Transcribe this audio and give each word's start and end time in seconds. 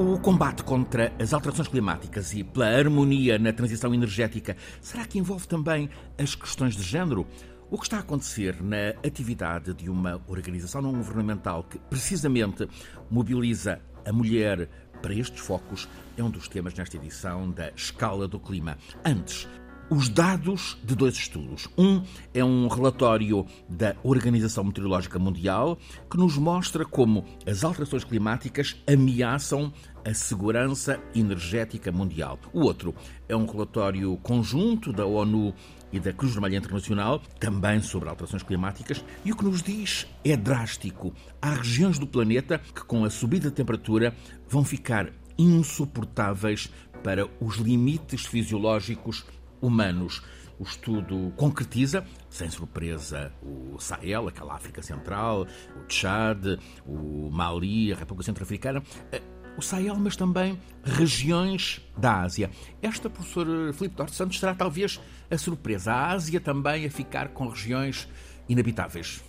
O 0.00 0.16
combate 0.16 0.62
contra 0.62 1.12
as 1.18 1.32
alterações 1.32 1.66
climáticas 1.66 2.32
e 2.32 2.44
pela 2.44 2.68
harmonia 2.68 3.36
na 3.36 3.52
transição 3.52 3.92
energética, 3.92 4.56
será 4.80 5.04
que 5.04 5.18
envolve 5.18 5.48
também 5.48 5.90
as 6.16 6.36
questões 6.36 6.76
de 6.76 6.84
género? 6.84 7.26
O 7.68 7.76
que 7.76 7.82
está 7.82 7.96
a 7.96 8.00
acontecer 8.00 8.62
na 8.62 8.90
atividade 9.04 9.74
de 9.74 9.90
uma 9.90 10.22
organização 10.28 10.80
não 10.80 10.92
governamental 10.92 11.64
que 11.64 11.80
precisamente 11.80 12.68
mobiliza 13.10 13.80
a 14.06 14.12
mulher 14.12 14.68
para 15.02 15.12
estes 15.12 15.40
focos 15.40 15.88
é 16.16 16.22
um 16.22 16.30
dos 16.30 16.46
temas 16.46 16.74
nesta 16.74 16.96
edição 16.96 17.50
da 17.50 17.72
Escala 17.74 18.28
do 18.28 18.38
Clima. 18.38 18.78
Antes, 19.04 19.48
os 19.90 20.08
dados 20.08 20.76
de 20.84 20.94
dois 20.94 21.14
estudos. 21.14 21.68
Um 21.76 22.02
é 22.34 22.44
um 22.44 22.68
relatório 22.68 23.46
da 23.68 23.96
Organização 24.02 24.64
Meteorológica 24.64 25.18
Mundial 25.18 25.78
que 26.10 26.18
nos 26.18 26.36
mostra 26.36 26.84
como 26.84 27.24
as 27.46 27.64
alterações 27.64 28.04
climáticas 28.04 28.76
ameaçam 28.86 29.72
a 30.04 30.12
segurança 30.12 31.00
energética 31.14 31.90
mundial. 31.90 32.38
O 32.52 32.60
outro 32.60 32.94
é 33.28 33.34
um 33.34 33.46
relatório 33.46 34.16
conjunto 34.18 34.92
da 34.92 35.06
ONU 35.06 35.54
e 35.90 35.98
da 35.98 36.12
Cruz 36.12 36.32
Vermelha 36.34 36.58
Internacional, 36.58 37.22
também 37.40 37.80
sobre 37.80 38.10
alterações 38.10 38.42
climáticas, 38.42 39.02
e 39.24 39.32
o 39.32 39.36
que 39.36 39.44
nos 39.44 39.62
diz 39.62 40.06
é 40.22 40.36
drástico. 40.36 41.14
Há 41.40 41.54
regiões 41.54 41.98
do 41.98 42.06
planeta 42.06 42.58
que, 42.58 42.84
com 42.84 43.04
a 43.04 43.10
subida 43.10 43.48
da 43.48 43.56
temperatura, 43.56 44.14
vão 44.46 44.64
ficar 44.64 45.10
insuportáveis 45.38 46.70
para 47.02 47.26
os 47.40 47.56
limites 47.56 48.26
fisiológicos 48.26 49.24
humanos. 49.60 50.22
O 50.58 50.64
estudo 50.64 51.32
concretiza, 51.36 52.04
sem 52.28 52.50
surpresa, 52.50 53.32
o 53.42 53.78
Sahel, 53.78 54.26
aquela 54.26 54.54
África 54.54 54.82
Central, 54.82 55.46
o 55.76 55.86
Tchad, 55.86 56.58
o 56.84 57.30
Mali, 57.30 57.92
a 57.92 57.96
República 57.96 58.26
Centro-Africana. 58.26 58.82
Eh, 59.12 59.22
o 59.56 59.62
Sahel, 59.62 59.96
mas 59.96 60.16
também 60.16 60.60
regiões 60.84 61.80
da 61.96 62.22
Ásia. 62.22 62.50
Esta, 62.82 63.08
professor 63.08 63.46
Filipe 63.72 63.96
Dorte 63.96 64.14
Santos, 64.14 64.38
será 64.38 64.54
talvez 64.54 65.00
a 65.30 65.38
surpresa. 65.38 65.92
A 65.92 66.10
Ásia 66.10 66.40
também 66.40 66.86
a 66.86 66.90
ficar 66.90 67.28
com 67.28 67.48
regiões 67.48 68.08
inabitáveis. 68.48 69.22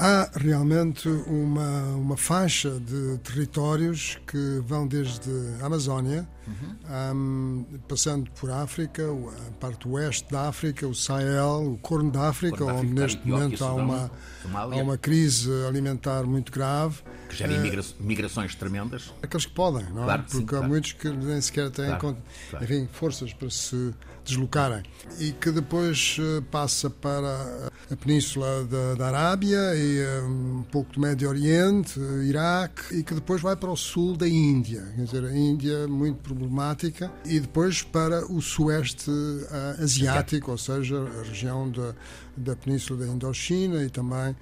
Há 0.00 0.30
realmente 0.34 1.06
uma, 1.08 1.82
uma 1.94 2.16
faixa 2.16 2.70
de 2.80 3.18
territórios 3.18 4.18
que 4.26 4.58
vão 4.66 4.86
desde 4.86 5.30
a 5.60 5.66
Amazónia, 5.66 6.26
uhum. 6.48 7.14
um, 7.14 7.78
passando 7.86 8.30
por 8.30 8.50
África, 8.50 9.02
a 9.04 9.50
parte 9.60 9.86
oeste 9.86 10.32
da 10.32 10.48
África, 10.48 10.88
o 10.88 10.94
Sahel, 10.94 11.74
o 11.74 11.76
Corno 11.76 12.10
da 12.10 12.30
África, 12.30 12.64
onde 12.64 12.94
neste 12.94 13.28
momento 13.28 13.62
há 13.62 13.74
uma, 13.74 14.10
há 14.54 14.76
uma 14.76 14.96
crise 14.96 15.50
alimentar 15.68 16.24
muito 16.24 16.50
grave. 16.50 17.02
Que 17.28 17.36
gera 17.36 17.52
uh, 17.52 18.02
migrações 18.02 18.54
tremendas. 18.54 19.12
Aqueles 19.22 19.44
que 19.44 19.52
podem, 19.52 19.84
não 19.90 20.04
é? 20.04 20.06
Claro, 20.06 20.22
Porque 20.22 20.36
sim, 20.38 20.44
há 20.44 20.46
claro. 20.46 20.68
muitos 20.68 20.92
que 20.94 21.10
nem 21.10 21.40
sequer 21.42 21.70
têm 21.70 21.94
claro. 21.98 22.16
Enfim, 22.62 22.88
forças 22.90 23.34
para 23.34 23.50
se 23.50 23.94
deslocarem. 24.30 24.82
E 25.18 25.32
que 25.32 25.50
depois 25.50 26.16
uh, 26.18 26.42
passa 26.42 26.88
para 26.88 27.70
a 27.90 27.96
Península 27.96 28.64
da, 28.64 28.94
da 28.94 29.06
Arábia 29.08 29.74
e 29.74 30.22
um 30.24 30.64
pouco 30.70 30.92
do 30.94 31.00
Médio 31.00 31.28
Oriente, 31.28 31.98
Iraque, 32.24 32.96
e 32.96 33.02
que 33.02 33.14
depois 33.14 33.42
vai 33.42 33.56
para 33.56 33.70
o 33.70 33.76
sul 33.76 34.16
da 34.16 34.28
Índia. 34.28 34.82
Quer 34.96 35.04
dizer, 35.04 35.24
a 35.24 35.36
Índia 35.36 35.88
muito 35.88 36.18
problemática, 36.18 37.10
e 37.24 37.40
depois 37.40 37.82
para 37.82 38.24
o 38.32 38.40
sueste 38.40 39.10
uh, 39.10 39.82
asiático, 39.82 40.50
ou 40.50 40.58
seja, 40.58 41.00
a 41.20 41.22
região 41.24 41.70
da, 41.70 41.94
da 42.36 42.56
Península 42.56 43.04
da 43.04 43.12
Indochina 43.12 43.82
e 43.82 43.90
também 43.90 44.36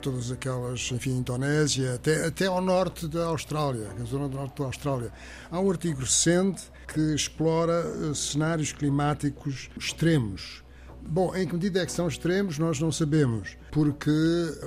todas 0.00 0.30
aquelas, 0.30 0.90
enfim, 0.92 1.18
Indonésia, 1.18 1.94
até, 1.94 2.26
até 2.26 2.46
ao 2.46 2.60
norte 2.60 3.06
da 3.06 3.26
Austrália, 3.26 3.88
a 4.00 4.04
zona 4.04 4.28
do 4.28 4.36
norte 4.36 4.58
da 4.58 4.64
Austrália. 4.64 5.12
Há 5.50 5.60
um 5.60 5.70
artigo 5.70 6.00
recente 6.00 6.62
que 6.88 7.14
explora 7.14 7.86
uh, 7.86 8.14
cenários 8.14 8.72
climáticos 8.72 9.68
extremos 9.76 10.62
Bom, 11.02 11.34
em 11.34 11.46
que 11.46 11.54
medida 11.54 11.82
é 11.82 11.86
que 11.86 11.92
são 11.92 12.06
extremos, 12.06 12.58
nós 12.58 12.78
não 12.78 12.92
sabemos, 12.92 13.56
porque 13.72 14.10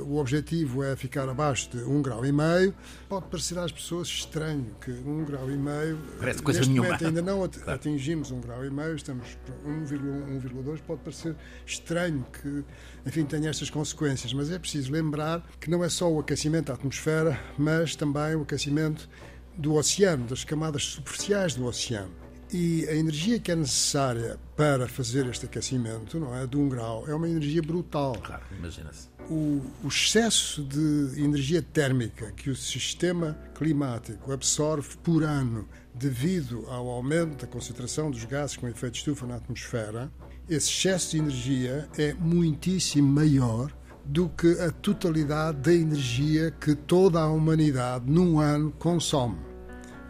o 0.05 0.17
objetivo 0.17 0.83
é 0.83 0.95
ficar 0.95 1.27
abaixo 1.29 1.69
de 1.71 1.77
um 1.83 2.01
grau 2.01 2.25
e 2.25 2.31
meio. 2.31 2.73
Pode 3.07 3.27
parecer 3.27 3.57
às 3.57 3.71
pessoas 3.71 4.07
estranho 4.07 4.75
que 4.81 4.91
um 4.91 5.23
grau 5.23 5.49
e 5.49 5.57
meio. 5.57 5.97
Parece 6.19 6.41
coisa 6.41 6.59
neste 6.59 6.71
nenhuma. 6.71 6.89
Momento 6.89 7.05
ainda 7.05 7.21
não 7.21 7.43
atingimos 7.43 8.31
um 8.31 8.41
grau 8.41 8.65
e 8.65 8.69
meio, 8.69 8.95
estamos 8.95 9.37
para 9.45 9.55
1,2. 9.71 10.79
Pode 10.85 11.01
parecer 11.01 11.35
estranho 11.65 12.25
que, 12.41 12.63
enfim, 13.05 13.23
tenha 13.25 13.49
estas 13.49 13.69
consequências, 13.69 14.33
mas 14.33 14.51
é 14.51 14.59
preciso 14.59 14.91
lembrar 14.91 15.45
que 15.59 15.69
não 15.69 15.83
é 15.83 15.89
só 15.89 16.11
o 16.11 16.19
aquecimento 16.19 16.67
da 16.67 16.73
atmosfera, 16.73 17.39
mas 17.57 17.95
também 17.95 18.35
o 18.35 18.41
aquecimento 18.41 19.09
do 19.57 19.75
oceano, 19.75 20.25
das 20.25 20.43
camadas 20.43 20.83
superficiais 20.83 21.55
do 21.55 21.65
oceano. 21.65 22.22
E 22.53 22.87
a 22.87 22.93
energia 22.93 23.39
que 23.39 23.51
é 23.51 23.55
necessária 23.55 24.37
para 24.55 24.87
fazer 24.87 25.25
este 25.25 25.47
aquecimento, 25.47 26.19
não 26.19 26.35
é, 26.35 26.45
de 26.45 26.55
um 26.55 26.69
grau, 26.69 27.03
é 27.07 27.15
uma 27.15 27.27
energia 27.27 27.63
brutal. 27.63 28.13
Claro, 28.23 28.43
imagina-se. 28.55 29.09
O, 29.27 29.59
o, 29.83 29.87
excesso 29.87 30.61
de 30.63 31.23
energia 31.23 31.63
térmica 31.63 32.31
que 32.33 32.51
o 32.51 32.55
sistema 32.55 33.35
climático 33.55 34.31
absorve 34.31 34.97
por 34.97 35.23
ano 35.23 35.67
devido 35.95 36.65
ao 36.67 36.89
aumento 36.89 37.41
da 37.41 37.47
concentração 37.47 38.11
dos 38.11 38.23
gases 38.25 38.55
com 38.55 38.67
efeito 38.67 38.97
estufa 38.97 39.25
na 39.25 39.37
atmosfera, 39.37 40.11
esse 40.47 40.69
excesso 40.69 41.11
de 41.11 41.17
energia 41.17 41.89
é 41.97 42.13
muitíssimo 42.13 43.07
maior 43.07 43.73
do 44.05 44.29
que 44.29 44.59
a 44.59 44.69
totalidade 44.69 45.57
da 45.57 45.73
energia 45.73 46.51
que 46.51 46.75
toda 46.75 47.19
a 47.19 47.27
humanidade 47.27 48.05
num 48.11 48.39
ano 48.39 48.71
consome 48.77 49.52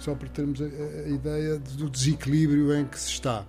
só 0.04 0.14
para 0.14 0.28
termos 0.28 0.62
a, 0.62 0.66
a, 0.66 1.10
ideia 1.10 1.58
do 1.58 1.90
desequilíbrio 1.90 2.76
em 2.76 2.86
que 2.86 3.00
se 3.00 3.10
está. 3.10 3.46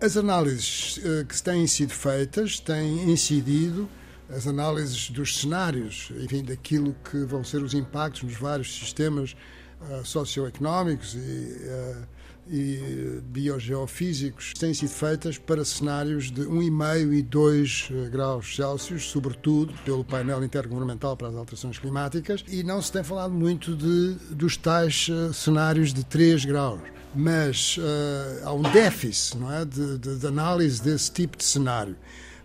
As 0.00 0.16
análises 0.16 0.98
uh, 0.98 1.24
que 1.24 1.42
têm 1.42 1.66
sido 1.66 1.92
feitas 1.92 2.60
têm 2.60 3.10
incidido, 3.10 3.88
as 4.28 4.46
análises 4.46 5.08
dos 5.10 5.40
cenários, 5.40 6.12
enfim, 6.20 6.44
daquilo 6.44 6.94
que 7.10 7.24
vão 7.24 7.42
ser 7.42 7.62
os 7.62 7.72
impactos 7.72 8.22
nos 8.22 8.34
vários 8.34 8.78
sistemas 8.78 9.34
uh, 9.80 10.04
socioeconómicos 10.04 11.14
e 11.14 11.18
uh, 11.18 12.13
e 12.48 13.20
biogeofísicos 13.24 14.52
têm 14.58 14.74
sido 14.74 14.90
feitas 14.90 15.38
para 15.38 15.64
cenários 15.64 16.30
de 16.30 16.42
1,5 16.42 17.12
e 17.12 17.22
2 17.22 17.88
graus 18.10 18.56
Celsius, 18.56 19.04
sobretudo 19.04 19.72
pelo 19.84 20.04
painel 20.04 20.44
intergovernamental 20.44 21.16
para 21.16 21.28
as 21.28 21.34
alterações 21.34 21.78
climáticas, 21.78 22.44
e 22.48 22.62
não 22.62 22.80
se 22.82 22.92
tem 22.92 23.02
falado 23.02 23.32
muito 23.32 23.74
de, 23.74 24.14
dos 24.30 24.56
tais 24.56 25.08
cenários 25.32 25.92
de 25.92 26.04
3 26.04 26.44
graus. 26.44 26.80
Mas 27.14 27.78
uh, 27.78 28.48
há 28.48 28.52
um 28.52 28.62
déficit 28.62 29.38
não 29.38 29.52
é, 29.52 29.64
de, 29.64 29.98
de, 29.98 30.16
de 30.18 30.26
análise 30.26 30.82
desse 30.82 31.12
tipo 31.12 31.36
de 31.36 31.44
cenário 31.44 31.96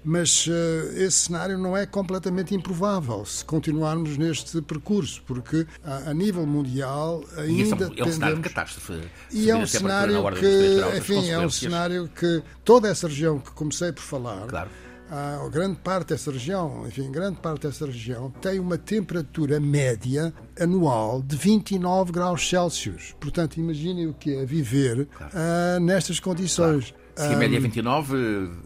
mas 0.03 0.47
uh, 0.47 0.51
esse 0.95 1.17
cenário 1.17 1.57
não 1.57 1.75
é 1.75 1.85
completamente 1.85 2.55
improvável 2.55 3.25
se 3.25 3.43
continuarmos 3.43 4.17
neste 4.17 4.61
percurso, 4.61 5.21
porque 5.25 5.65
a, 5.83 6.09
a 6.09 6.13
nível 6.13 6.45
mundial 6.45 7.23
ainda 7.37 7.85
e 7.97 8.03
é 8.03 8.03
um, 8.03 8.07
é 8.07 8.09
um 8.09 8.11
cenário 8.11 8.35
de 8.37 8.41
catástrofe. 8.41 9.01
E 9.31 9.49
é 9.49 9.55
um 9.55 9.67
cenário 9.67 10.23
que, 10.33 10.97
enfim, 10.97 11.29
é 11.29 11.39
um 11.39 11.49
cenário 11.49 12.09
que 12.15 12.41
toda 12.63 12.87
essa 12.87 13.07
região 13.07 13.39
que 13.39 13.51
comecei 13.51 13.91
por 13.91 14.01
falar, 14.01 14.47
claro. 14.47 14.69
a 15.09 15.47
grande 15.49 15.77
parte 15.79 16.09
dessa 16.09 16.31
região, 16.31 16.87
enfim, 16.87 17.11
grande 17.11 17.39
parte 17.39 17.67
dessa 17.67 17.85
região 17.85 18.31
tem 18.41 18.59
uma 18.59 18.77
temperatura 18.77 19.59
média 19.59 20.33
anual 20.59 21.21
de 21.21 21.35
29 21.35 22.11
graus 22.11 22.47
Celsius. 22.47 23.15
Portanto, 23.19 23.57
imaginem 23.57 24.07
o 24.07 24.13
que 24.13 24.33
é 24.33 24.45
viver 24.45 25.07
claro. 25.07 25.33
uh, 25.33 25.79
nestas 25.81 26.19
condições. 26.19 26.93
Claro. 27.19 27.31
Se 27.31 27.35
a 27.35 27.37
média 27.37 27.57
é 27.57 27.59
29, 27.59 28.15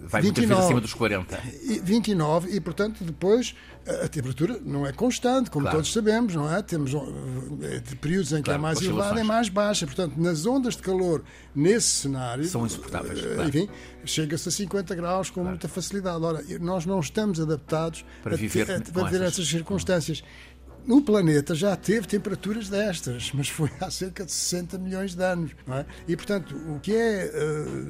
vai 0.04 0.22
29, 0.22 0.24
muitas 0.24 0.46
vezes 0.46 0.64
acima 0.64 0.82
dos 0.82 0.94
40. 0.94 1.40
29, 1.84 2.56
e 2.56 2.62
portanto 2.62 3.04
depois 3.04 3.56
a 4.04 4.08
temperatura 4.08 4.60
não 4.64 4.86
é 4.86 4.94
constante, 4.94 5.50
como 5.50 5.64
claro. 5.64 5.78
todos 5.78 5.92
sabemos, 5.92 6.36
não 6.36 6.54
é? 6.54 6.62
Temos 6.62 6.92
períodos 8.00 8.32
em 8.32 8.38
que 8.38 8.44
claro, 8.44 8.60
é 8.60 8.62
mais 8.62 8.82
elevada 8.82 9.20
e 9.20 9.24
mais 9.24 9.50
baixa. 9.50 9.86
Portanto, 9.86 10.16
nas 10.18 10.46
ondas 10.46 10.76
de 10.76 10.84
calor, 10.84 11.24
nesse 11.54 11.88
cenário. 11.88 12.46
São 12.46 12.66
insuportáveis. 12.66 13.20
Enfim, 13.48 13.68
chega-se 14.06 14.48
a 14.48 14.52
50 14.52 14.96
graus 14.96 15.30
com 15.30 15.44
muita 15.44 15.68
facilidade. 15.68 16.24
Ora, 16.24 16.44
nós 16.62 16.86
não 16.86 17.00
estamos 17.00 17.40
adaptados 17.40 18.06
para 18.22 18.38
viver, 18.38 18.72
a, 18.72 18.78
a, 18.78 18.82
para 18.82 19.04
viver 19.06 19.22
essas 19.22 19.48
circunstâncias. 19.48 20.24
No 20.86 21.02
planeta 21.02 21.56
já 21.56 21.76
teve 21.78 22.06
temperaturas 22.08 22.68
destas, 22.68 23.32
mas 23.34 23.48
foi 23.48 23.70
há 23.80 23.90
cerca 23.90 24.26
de 24.26 24.32
60 24.32 24.78
milhões 24.78 25.16
de 25.16 25.24
anos. 25.24 25.52
É? 25.70 25.86
E, 26.08 26.16
portanto, 26.16 26.56
o 26.56 26.80
que 26.80 26.94
é, 26.94 27.32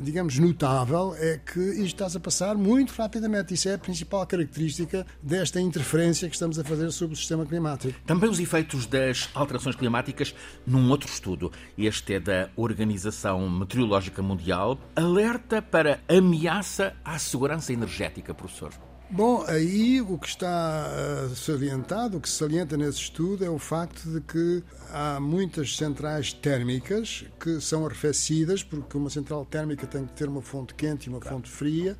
digamos, 0.02 0.38
notável 0.38 1.16
é 1.18 1.40
que 1.40 1.60
isto 1.60 1.96
está-se 1.96 2.18
a 2.18 2.20
passar 2.20 2.56
muito 2.56 2.92
rapidamente. 2.92 3.54
Isso 3.54 3.68
é 3.68 3.74
a 3.74 3.78
principal 3.80 4.26
característica 4.28 5.08
desta 5.22 5.60
interferência 5.60 6.30
que 6.30 6.36
estamos 6.36 6.60
a 6.60 6.64
fazer 6.64 6.92
sobre 6.92 7.16
o 7.16 7.18
sistema 7.18 7.46
climático. 7.46 8.00
Também 8.06 8.30
os 8.30 8.40
efeitos 8.40 8.86
das 8.86 9.28
alterações 9.34 9.76
climáticas 9.76 10.36
num 10.66 10.90
outro 10.92 11.10
estudo. 11.10 11.52
Este 11.76 12.14
é 12.14 12.20
da 12.20 12.50
Organização 12.56 13.50
Meteorológica 13.50 14.22
Mundial. 14.22 14.80
Alerta 14.96 15.62
para 15.62 16.00
ameaça 16.08 16.96
à 17.04 17.18
segurança 17.18 17.74
energética, 17.74 18.34
professor. 18.36 18.72
Bom, 19.10 19.46
aí 19.48 20.02
o 20.02 20.18
que 20.18 20.28
está 20.28 20.90
uh, 20.90 21.36
salientado, 21.36 22.18
o 22.18 22.22
que 22.22 22.28
se 22.28 22.36
salienta 22.36 22.76
nesse 22.76 23.00
estudo 23.00 23.46
é 23.46 23.50
o 23.50 23.60
facto 23.60 24.10
de 24.10 24.22
que 24.22 24.64
há 24.92 25.20
muitas 25.20 25.78
centrais 25.78 26.34
térmicas 26.34 27.24
que 27.40 27.62
são 27.62 27.86
arrefecidas, 27.86 28.64
porque 28.64 28.98
uma 28.98 29.12
central 29.12 29.46
térmica 29.46 29.86
tem 29.86 30.06
que 30.06 30.14
ter 30.14 30.28
uma 30.28 30.42
fonte 30.42 30.74
quente 30.74 31.06
e 31.06 31.10
uma 31.10 31.22
fonte 31.22 31.50
fria, 31.50 31.96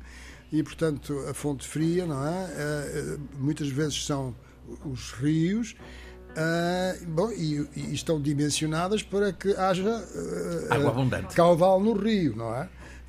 e 0.50 0.62
portanto 0.62 1.16
a 1.28 1.34
fonte 1.34 1.66
fria, 1.66 2.04
não 2.04 2.26
é? 2.26 2.46
Uh, 2.46 3.20
muitas 3.38 3.68
vezes 3.68 4.04
são 4.04 4.34
os 4.84 5.12
rios. 5.12 5.76
Uh, 6.34 7.06
bom, 7.10 7.30
e, 7.30 7.64
e, 7.76 7.94
estão 7.94 8.20
dimensionadas 8.20 9.04
para 9.04 9.32
que 9.32 9.54
haja 9.54 9.88
uh, 9.88 10.74
água 10.74 10.90
abundante. 10.90 11.32
caudal 11.32 11.78
no 11.78 11.92
rio, 11.92 12.34
não 12.34 12.52
é? 12.56 12.68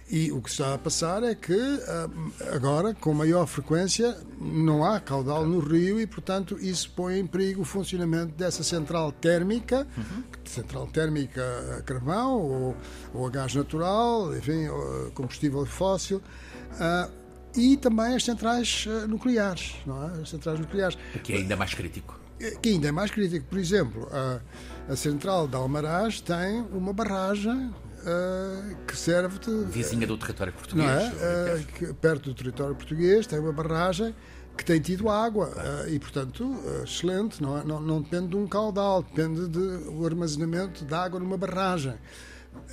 E 0.09 0.31
o 0.31 0.39
que 0.39 0.49
está 0.49 0.75
a 0.75 0.77
passar 0.77 1.23
é 1.23 1.33
que 1.33 1.59
ah, 1.87 2.07
agora, 2.53 2.93
com 2.93 3.11
maior 3.11 3.47
frequência, 3.47 4.15
não 4.39 4.83
há 4.83 4.99
caudal 4.99 5.45
no 5.47 5.59
rio 5.59 5.99
e, 5.99 6.05
portanto, 6.05 6.57
isso 6.59 6.91
põe 6.95 7.19
em 7.19 7.25
perigo 7.25 7.61
o 7.63 7.65
funcionamento 7.65 8.33
dessa 8.35 8.63
central 8.63 9.11
térmica, 9.11 9.87
uhum. 9.97 10.23
central 10.45 10.85
térmica 10.87 11.43
a 11.79 11.81
carvão 11.81 12.39
ou, 12.39 12.77
ou 13.15 13.25
a 13.25 13.29
gás 13.31 13.55
natural, 13.55 14.35
enfim, 14.37 14.67
combustível 15.15 15.65
fóssil. 15.65 16.21
Uh, 16.73 17.11
e 17.57 17.77
também 17.77 18.15
as 18.15 18.23
centrais 18.23 18.85
ah, 18.87 19.07
nucleares, 19.07 19.75
não 19.85 20.03
é? 20.03 20.21
As 20.21 20.29
centrais 20.29 20.59
nucleares. 20.59 20.97
O 21.15 21.19
que 21.19 21.33
é 21.33 21.37
ainda 21.37 21.55
mais 21.55 21.73
crítico. 21.73 22.19
É, 22.39 22.51
que 22.51 22.69
ainda 22.69 22.89
é 22.89 22.91
mais 22.91 23.09
crítico. 23.09 23.45
Por 23.47 23.57
exemplo, 23.57 24.07
a, 24.11 24.39
a 24.91 24.95
central 24.95 25.47
de 25.47 25.55
Almaraz 25.55 26.21
tem 26.21 26.61
uma 26.71 26.93
barragem 26.93 27.73
uh, 28.05 28.75
que 28.85 28.95
serve 28.95 29.39
de. 29.39 29.65
Vizinha 29.65 30.07
do 30.07 30.17
território 30.17 30.53
português. 30.53 30.87
É? 30.87 31.55
Uh, 31.55 31.65
que, 31.65 31.93
perto 31.93 32.29
do 32.29 32.35
território 32.35 32.75
português, 32.75 33.27
tem 33.27 33.39
uma 33.39 33.51
barragem 33.51 34.15
que 34.57 34.63
tem 34.63 34.79
tido 34.79 35.09
água 35.09 35.49
uh, 35.49 35.89
e, 35.89 35.99
portanto, 35.99 36.55
excelente. 36.83 37.41
Não, 37.41 37.57
é? 37.57 37.63
não, 37.63 37.79
não 37.79 38.01
depende 38.01 38.29
de 38.29 38.35
um 38.35 38.47
caudal, 38.47 39.03
depende 39.03 39.47
do 39.47 40.05
armazenamento 40.05 40.85
de 40.85 40.93
água 40.93 41.19
numa 41.19 41.37
barragem. 41.37 41.95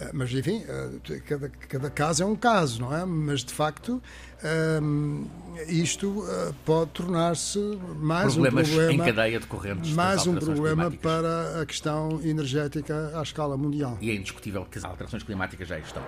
Eh, 0.00 0.10
mas, 0.12 0.32
enfim, 0.32 0.64
eh, 0.66 1.20
cada, 1.26 1.48
cada 1.48 1.90
caso 1.90 2.22
é 2.22 2.26
um 2.26 2.36
caso, 2.36 2.80
não 2.80 2.94
é? 2.94 3.04
Mas, 3.04 3.44
de 3.44 3.52
facto, 3.52 4.02
um, 4.80 5.26
ehm, 5.56 5.68
isto 5.68 6.08
uh, 6.08 6.54
pode 6.64 6.90
tornar-se 6.90 7.58
mais 7.96 8.32
Problemas 8.32 8.68
um 8.68 8.72
problema. 8.72 8.92
em 8.92 9.06
cadeia 9.06 9.40
decorrentes 9.40 9.92
Mais 9.92 10.26
um 10.26 10.34
problema 10.34 10.90
para 10.90 11.60
a 11.60 11.66
questão 11.66 12.20
energética 12.24 13.12
à 13.14 13.22
escala 13.22 13.56
mundial. 13.56 13.98
E 14.00 14.10
é 14.10 14.14
indiscutível 14.14 14.64
que 14.64 14.78
as 14.78 14.84
alterações 14.84 15.22
climáticas 15.22 15.68
já 15.68 15.78
estão. 15.78 16.02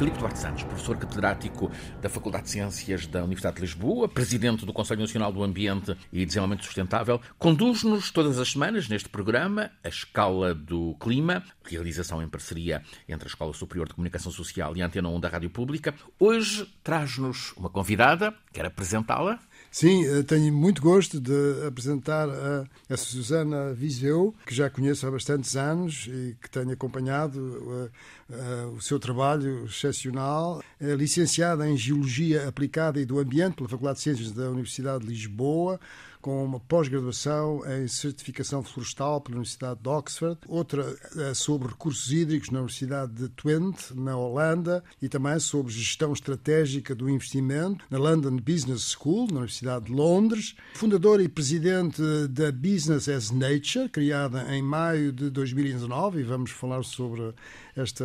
Filipe 0.00 0.16
Duarte 0.16 0.38
Santos, 0.38 0.62
professor 0.62 0.96
catedrático 0.96 1.70
da 2.00 2.08
Faculdade 2.08 2.44
de 2.44 2.52
Ciências 2.52 3.06
da 3.06 3.22
Universidade 3.22 3.56
de 3.56 3.60
Lisboa, 3.60 4.08
presidente 4.08 4.64
do 4.64 4.72
Conselho 4.72 5.02
Nacional 5.02 5.30
do 5.30 5.44
Ambiente 5.44 5.94
e 6.10 6.24
Desenvolvimento 6.24 6.64
Sustentável, 6.64 7.20
conduz-nos 7.38 8.10
todas 8.10 8.38
as 8.38 8.50
semanas 8.50 8.88
neste 8.88 9.10
programa 9.10 9.70
A 9.84 9.88
Escala 9.90 10.54
do 10.54 10.96
Clima, 10.98 11.44
realização 11.62 12.22
em 12.22 12.28
parceria 12.30 12.82
entre 13.06 13.26
a 13.26 13.28
Escola 13.28 13.52
Superior 13.52 13.88
de 13.88 13.92
Comunicação 13.92 14.32
Social 14.32 14.74
e 14.74 14.80
a 14.80 14.86
Antena 14.86 15.10
1 15.10 15.20
da 15.20 15.28
Rádio 15.28 15.50
Pública. 15.50 15.94
Hoje 16.18 16.66
traz-nos 16.82 17.52
uma 17.54 17.68
convidada, 17.68 18.32
quer 18.54 18.64
apresentá-la? 18.64 19.38
Sim, 19.70 20.04
eh, 20.04 20.24
tenho 20.24 20.52
muito 20.52 20.82
gosto 20.82 21.20
de 21.20 21.64
apresentar 21.64 22.28
a, 22.28 22.64
a 22.92 22.96
Susana 22.96 23.72
Viseu, 23.72 24.34
que 24.44 24.52
já 24.52 24.68
conheço 24.68 25.06
há 25.06 25.10
bastantes 25.12 25.54
anos 25.54 26.08
e 26.08 26.36
que 26.42 26.50
tenho 26.50 26.72
acompanhado 26.72 27.38
uh, 27.38 27.90
uh, 28.34 28.74
o 28.76 28.80
seu 28.80 28.98
trabalho 28.98 29.66
excepcional. 29.66 30.60
É 30.80 30.92
licenciada 30.96 31.68
em 31.68 31.76
Geologia 31.76 32.48
Aplicada 32.48 33.00
e 33.00 33.04
do 33.04 33.20
Ambiente 33.20 33.54
pela 33.54 33.68
Faculdade 33.68 33.98
de 33.98 34.02
Ciências 34.02 34.32
da 34.32 34.50
Universidade 34.50 35.04
de 35.04 35.10
Lisboa 35.10 35.78
com 36.20 36.44
uma 36.44 36.60
pós-graduação 36.60 37.62
em 37.66 37.88
certificação 37.88 38.62
florestal 38.62 39.20
pela 39.20 39.36
Universidade 39.36 39.80
de 39.82 39.88
Oxford, 39.88 40.38
outra 40.46 40.96
eh, 41.16 41.34
sobre 41.34 41.68
recursos 41.68 42.12
hídricos 42.12 42.50
na 42.50 42.60
Universidade 42.60 43.12
de 43.12 43.28
Twente, 43.28 43.94
na 43.94 44.16
Holanda, 44.16 44.84
e 45.00 45.08
também 45.08 45.38
sobre 45.38 45.72
gestão 45.72 46.12
estratégica 46.12 46.94
do 46.94 47.08
investimento 47.08 47.84
na 47.90 47.98
London 47.98 48.36
Business 48.36 48.90
School, 48.90 49.26
na 49.28 49.38
Universidade 49.38 49.86
de 49.86 49.92
Londres, 49.92 50.54
fundadora 50.74 51.22
e 51.22 51.28
presidente 51.28 52.02
da 52.28 52.52
Business 52.52 53.08
as 53.08 53.30
Nature, 53.30 53.88
criada 53.88 54.46
em 54.54 54.62
maio 54.62 55.12
de 55.12 55.30
2019, 55.30 56.20
e 56.20 56.22
vamos 56.22 56.50
falar 56.50 56.82
sobre 56.84 57.34
esta 57.80 58.04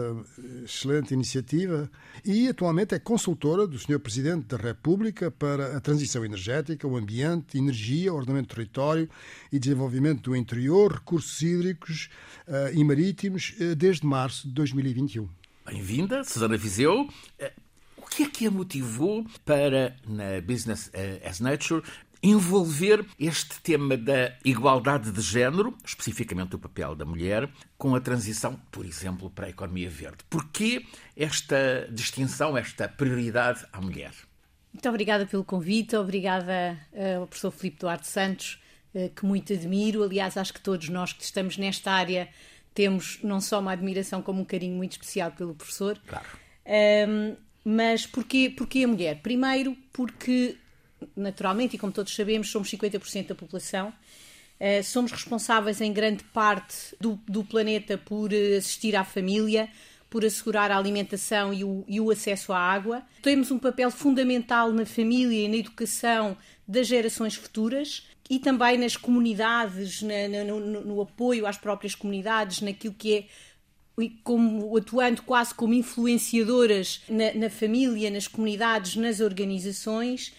excelente 0.63 1.13
iniciativa 1.13 1.89
e 2.23 2.47
atualmente 2.47 2.95
é 2.95 2.99
consultora 2.99 3.67
do 3.67 3.77
Sr. 3.77 3.99
Presidente 3.99 4.47
da 4.47 4.57
República 4.57 5.29
para 5.29 5.77
a 5.77 5.79
transição 5.79 6.23
energética, 6.23 6.87
o 6.87 6.97
ambiente, 6.97 7.57
energia, 7.57 8.13
ordenamento 8.13 8.49
do 8.49 8.55
território 8.55 9.09
e 9.51 9.59
desenvolvimento 9.59 10.29
do 10.29 10.35
interior, 10.35 10.93
recursos 10.93 11.41
hídricos 11.41 12.09
uh, 12.47 12.73
e 12.73 12.83
marítimos 12.83 13.53
uh, 13.59 13.75
desde 13.75 14.05
março 14.05 14.47
de 14.47 14.53
2021. 14.53 15.27
Bem-vinda, 15.65 16.23
Susana 16.23 16.57
Viseu. 16.57 17.07
O 17.97 18.07
que 18.07 18.23
é 18.23 18.29
que 18.29 18.47
a 18.47 18.51
motivou 18.51 19.25
para, 19.43 19.95
na 20.07 20.39
Business 20.39 20.91
as 21.27 21.39
Nature, 21.39 21.83
envolver 22.25 23.05
este 23.19 23.61
tema 23.61 23.95
da 23.95 24.35
igualdade 24.43 25.11
de 25.11 25.21
género, 25.21 25.77
especificamente 25.85 26.55
o 26.55 26.59
papel 26.59 26.95
da 26.95 27.05
mulher, 27.05 27.47
com 27.77 27.93
a 27.93 28.01
transição, 28.01 28.59
por 28.71 28.83
exemplo, 28.83 29.29
para 29.29 29.45
a 29.45 29.49
economia 29.49 29.89
verde. 29.89 30.17
Porquê 30.27 30.83
esta 31.15 31.87
distinção, 31.91 32.57
esta 32.57 32.87
prioridade 32.87 33.63
à 33.71 33.79
mulher? 33.79 34.11
Muito 34.73 34.89
obrigada 34.89 35.27
pelo 35.27 35.43
convite, 35.43 35.95
obrigada 35.95 36.75
uh, 36.93 37.21
ao 37.21 37.27
professor 37.27 37.51
Filipe 37.51 37.79
Duarte 37.79 38.07
Santos, 38.07 38.59
uh, 38.95 39.09
que 39.09 39.23
muito 39.23 39.53
admiro. 39.53 40.03
Aliás, 40.03 40.35
acho 40.35 40.51
que 40.51 40.61
todos 40.61 40.89
nós 40.89 41.13
que 41.13 41.23
estamos 41.23 41.57
nesta 41.57 41.91
área 41.91 42.27
temos 42.73 43.19
não 43.23 43.39
só 43.39 43.59
uma 43.59 43.71
admiração 43.71 44.23
como 44.23 44.41
um 44.41 44.45
carinho 44.45 44.75
muito 44.75 44.93
especial 44.93 45.31
pelo 45.31 45.53
professor. 45.53 46.01
Claro. 46.07 46.25
Um, 47.07 47.35
mas 47.63 48.05
porquê, 48.07 48.49
porquê 48.49 48.83
a 48.83 48.87
mulher? 48.87 49.21
Primeiro, 49.21 49.77
porque 49.93 50.57
naturalmente, 51.15 51.75
e 51.75 51.79
como 51.79 51.91
todos 51.91 52.15
sabemos, 52.15 52.49
somos 52.49 52.69
50% 52.69 53.27
da 53.27 53.35
população. 53.35 53.93
Uh, 54.59 54.81
somos 54.83 55.11
responsáveis 55.11 55.81
em 55.81 55.91
grande 55.91 56.23
parte 56.23 56.95
do, 56.99 57.19
do, 57.27 57.43
planeta 57.43 57.97
por 57.97 58.31
assistir 58.33 58.95
à 58.95 59.03
família, 59.03 59.67
por 60.09 60.23
assegurar 60.23 60.71
a 60.71 60.77
alimentação 60.77 61.53
e 61.53 61.63
o, 61.63 61.83
e 61.87 61.99
o, 61.99 62.09
acesso 62.09 62.53
à 62.53 62.57
água. 62.57 63.03
Temos 63.21 63.51
um 63.51 63.59
papel 63.59 63.91
fundamental 63.91 64.71
na 64.71 64.85
família 64.85 65.45
e 65.45 65.49
na 65.49 65.57
educação 65.57 66.37
das 66.65 66.87
gerações 66.87 67.35
futuras 67.35 68.07
e 68.29 68.39
também 68.39 68.77
nas 68.77 68.95
comunidades, 68.95 70.01
na, 70.01 70.27
na, 70.29 70.43
no, 70.45 70.59
no, 70.59 71.01
apoio 71.01 71.45
às 71.45 71.57
próprias 71.57 71.93
comunidades, 71.93 72.61
naquilo 72.61 72.93
que 72.93 73.17
é 73.17 73.25
como 74.23 74.75
atuando 74.77 75.21
quase 75.21 75.53
como 75.53 75.73
influenciadoras 75.73 77.01
na, 77.09 77.33
na 77.33 77.49
família, 77.49 78.09
nas 78.09 78.27
comunidades, 78.27 78.95
nas 78.95 79.19
organizações 79.19 80.33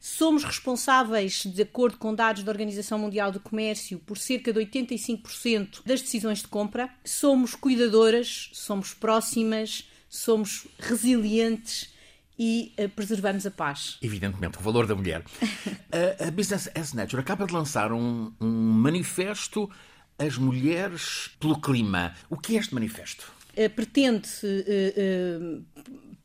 Somos 0.00 0.44
responsáveis, 0.44 1.42
de 1.44 1.62
acordo 1.62 1.96
com 1.96 2.14
dados 2.14 2.44
da 2.44 2.52
Organização 2.52 2.98
Mundial 2.98 3.32
do 3.32 3.40
Comércio, 3.40 3.98
por 3.98 4.16
cerca 4.16 4.52
de 4.52 4.60
85% 4.60 5.80
das 5.84 6.00
decisões 6.00 6.40
de 6.40 6.48
compra. 6.48 6.88
Somos 7.04 7.54
cuidadoras, 7.56 8.50
somos 8.52 8.94
próximas, 8.94 9.88
somos 10.08 10.68
resilientes 10.78 11.92
e 12.38 12.72
uh, 12.78 12.88
preservamos 12.90 13.44
a 13.44 13.50
paz. 13.50 13.98
Evidentemente, 14.00 14.58
o 14.58 14.60
valor 14.60 14.86
da 14.86 14.94
mulher. 14.94 15.24
a, 16.26 16.30
Business 16.30 16.70
as 16.74 16.92
Nature 16.92 17.20
acaba 17.20 17.44
de 17.44 17.52
lançar 17.52 17.92
um, 17.92 18.32
um 18.40 18.48
manifesto 18.48 19.68
As 20.16 20.38
Mulheres 20.38 21.30
pelo 21.40 21.60
Clima. 21.60 22.14
O 22.30 22.36
que 22.36 22.56
é 22.56 22.60
este 22.60 22.72
manifesto? 22.72 23.32
Uh, 23.56 23.68
pretende, 23.70 24.28
uh, 24.44 25.64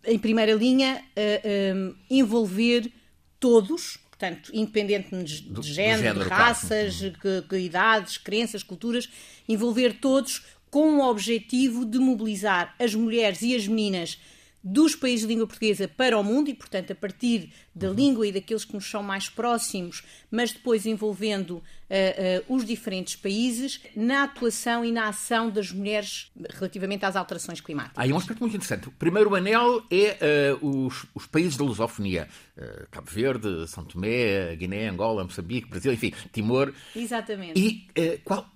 em 0.06 0.20
primeira 0.20 0.54
linha, 0.54 1.04
envolver 2.08 2.92
todos, 3.44 3.98
portanto, 4.10 4.50
independentemente 4.54 5.42
de, 5.42 5.50
de 5.50 5.74
género, 5.74 6.24
de 6.24 6.30
raças, 6.30 7.00
claro. 7.00 7.18
que, 7.22 7.42
que, 7.50 7.58
idades, 7.58 8.18
crenças, 8.18 8.64
culturas, 8.64 9.10
envolver 9.50 10.00
todos 10.00 10.46
com 10.72 11.00
o 11.00 11.10
objetivo 11.10 11.86
de 11.86 12.00
mobilizar 12.00 12.74
as 12.80 12.96
mulheres 12.96 13.42
e 13.42 13.54
as 13.54 13.68
meninas 13.68 14.18
dos 14.64 14.96
países 14.96 15.28
de 15.28 15.34
língua 15.34 15.46
portuguesa 15.46 15.88
para 15.88 16.18
o 16.18 16.24
mundo 16.24 16.50
e, 16.50 16.54
portanto, 16.54 16.94
a 16.94 16.96
partir 16.96 17.52
da 17.76 17.90
uhum. 17.90 17.94
língua 17.94 18.28
e 18.28 18.32
daqueles 18.32 18.64
que 18.64 18.74
nos 18.74 18.90
são 18.90 19.04
mais 19.04 19.28
próximos, 19.28 20.04
mas 20.32 20.54
depois 20.54 20.86
envolvendo 20.86 21.58
uh, 21.58 21.62
uh, 22.50 22.56
os 22.56 22.64
diferentes 22.64 23.16
países 23.16 23.82
na 23.96 24.24
atuação 24.24 24.86
e 24.86 24.92
na 24.92 25.10
ação 25.10 25.50
das 25.50 25.72
mulheres 25.72 26.32
relativamente 26.52 27.06
às 27.06 27.16
alterações 27.16 27.60
climáticas. 27.60 27.98
Há 27.98 28.14
um 28.14 28.18
aspecto 28.18 28.40
muito 28.40 28.56
interessante. 28.56 28.88
O 28.88 28.92
primeiro 28.92 29.36
anel 29.36 29.84
é 29.92 30.58
uh, 30.62 30.86
os, 30.86 31.06
os, 31.14 31.26
países 31.26 31.58
da 31.58 31.66
lusofonia. 31.66 32.30
Cabo 32.92 33.10
Verde, 33.10 33.68
São 33.68 33.84
Tomé, 33.84 34.56
Guiné, 34.56 34.88
Angola, 34.88 35.24
Moçambique, 35.24 35.68
Brasil, 35.68 35.92
enfim, 35.92 36.14
Timor. 36.32 36.72
Exatamente. 36.96 37.60
E 37.60 38.20
qual, 38.24 38.48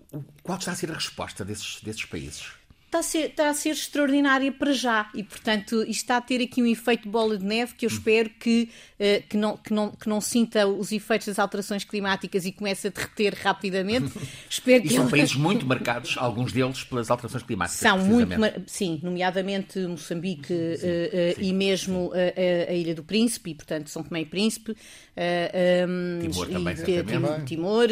qual 0.43 0.57
está 0.59 0.71
a 0.71 0.75
ser 0.75 0.91
a 0.91 0.93
resposta 0.93 1.43
desses, 1.43 1.81
desses 1.81 2.05
países? 2.05 2.51
Está 2.97 2.99
a, 2.99 3.03
ser, 3.03 3.29
está 3.29 3.49
a 3.49 3.53
ser 3.53 3.69
extraordinária 3.69 4.51
para 4.51 4.71
já 4.73 5.09
e, 5.13 5.23
portanto, 5.23 5.81
isto 5.81 6.01
está 6.01 6.17
a 6.17 6.21
ter 6.21 6.41
aqui 6.41 6.61
um 6.61 6.65
efeito 6.65 7.07
bola 7.07 7.37
de 7.37 7.45
neve 7.45 7.73
que 7.75 7.85
eu 7.85 7.89
espero 7.89 8.29
que, 8.29 8.69
uh, 8.99 9.27
que, 9.27 9.37
não, 9.37 9.57
que, 9.57 9.73
não, 9.73 9.91
que 9.91 10.09
não 10.09 10.21
sinta 10.21 10.67
os 10.67 10.91
efeitos 10.91 11.27
das 11.27 11.39
alterações 11.39 11.83
climáticas 11.83 12.45
e 12.45 12.51
comece 12.51 12.87
a 12.87 12.89
derreter 12.89 13.35
rapidamente. 13.41 14.11
espero 14.49 14.83
e 14.83 14.87
que 14.87 14.93
são 14.93 15.03
ele... 15.03 15.11
países 15.11 15.35
muito 15.35 15.65
marcados, 15.65 16.15
alguns 16.17 16.51
deles, 16.51 16.83
pelas 16.83 17.11
alterações 17.11 17.43
climáticas. 17.43 17.79
São 17.79 17.97
muito, 17.99 18.35
sim, 18.65 18.99
nomeadamente 19.03 19.79
Moçambique 19.79 20.47
sim, 20.47 20.53
uh, 20.53 21.35
sim, 21.35 21.41
e 21.41 21.53
mesmo 21.53 22.11
a, 22.13 22.71
a, 22.71 22.73
Ilha 22.73 22.95
do 22.95 23.03
Príncipe, 23.03 23.51
e, 23.51 23.55
portanto, 23.55 23.89
São 23.89 24.03
Tomé 24.03 24.21
e 24.21 24.25
Príncipe. 24.25 24.75
Um, 25.17 26.19
Timor 26.19 26.47
também, 26.47 26.75
e, 26.75 27.45
Timor, 27.45 27.89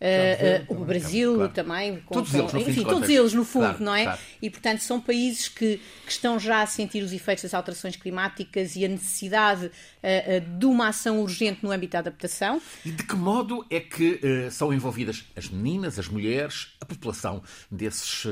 Uh, 0.00 0.72
uh, 0.72 0.80
o 0.80 0.84
Brasil 0.84 1.34
claro. 1.34 1.52
também, 1.52 2.00
com, 2.06 2.14
todos 2.14 2.32
eles, 2.32 2.52
no 2.52 2.60
enfim, 2.60 2.84
todos 2.84 3.08
eles 3.08 3.32
no 3.32 3.44
fundo, 3.44 3.64
claro, 3.64 3.84
não 3.84 3.94
é? 3.94 4.04
Claro. 4.04 4.20
E 4.40 4.48
portanto 4.48 4.80
são 4.80 5.00
países 5.00 5.48
que, 5.48 5.80
que, 6.06 6.12
estão 6.12 6.38
já 6.38 6.62
a 6.62 6.66
sentir 6.66 7.02
os 7.02 7.12
efeitos 7.12 7.42
das 7.42 7.52
alterações 7.52 7.96
climáticas 7.96 8.76
e 8.76 8.84
a 8.84 8.88
necessidade 8.88 9.66
uh, 9.66 10.58
de 10.58 10.66
uma 10.66 10.88
ação 10.88 11.20
urgente 11.20 11.64
no 11.64 11.72
âmbito 11.72 11.94
da 11.94 11.98
adaptação. 11.98 12.62
E 12.84 12.92
de 12.92 13.02
que 13.02 13.16
modo 13.16 13.66
é 13.68 13.80
que 13.80 14.20
são 14.52 14.72
envolvidas 14.72 15.24
as 15.34 15.48
meninas, 15.48 15.98
as 15.98 16.06
mulheres, 16.06 16.76
a 16.80 16.84
população 16.84 17.42
desses 17.68 18.24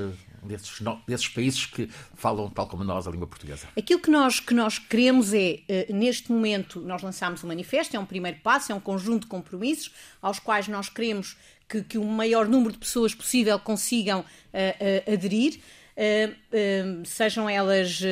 desses, 0.47 0.79
desses 1.07 1.29
países 1.29 1.67
que 1.67 1.89
falam, 2.15 2.49
tal 2.49 2.69
como 2.69 2.85
nós, 2.85 3.09
a 3.09 3.11
língua 3.11 3.27
portuguesa? 3.27 3.67
Aquilo 3.77 4.01
que 4.01 4.11
nós, 4.11 4.39
que 4.39 4.55
nós 4.55 4.79
queremos 4.79 5.35
é, 5.35 5.61
neste 5.91 6.31
momento, 6.31 6.81
nós 6.81 7.03
lançámos 7.03 7.43
um 7.43 7.49
manifesto, 7.49 7.97
é 7.97 7.99
um 7.99 8.07
primeiro 8.07 8.39
passo, 8.45 8.71
é 8.71 8.75
um 8.75 8.81
conjunto 8.81 9.23
de 9.23 9.27
compromissos 9.27 9.93
aos 10.23 10.39
quais 10.39 10.69
nós 10.69 10.89
queremos 10.89 11.37
que, 11.69 11.83
que 11.83 11.99
o 11.99 12.05
maior 12.05 12.49
número 12.49 12.73
de 12.73 12.79
pessoas 12.79 13.15
possível 13.15 13.59
consigam 13.59 14.21
uh, 14.21 14.25
uh, 14.25 15.13
aderir. 15.13 15.61
Uh, 15.97 17.07
sejam 17.07 17.49
elas 17.49 18.03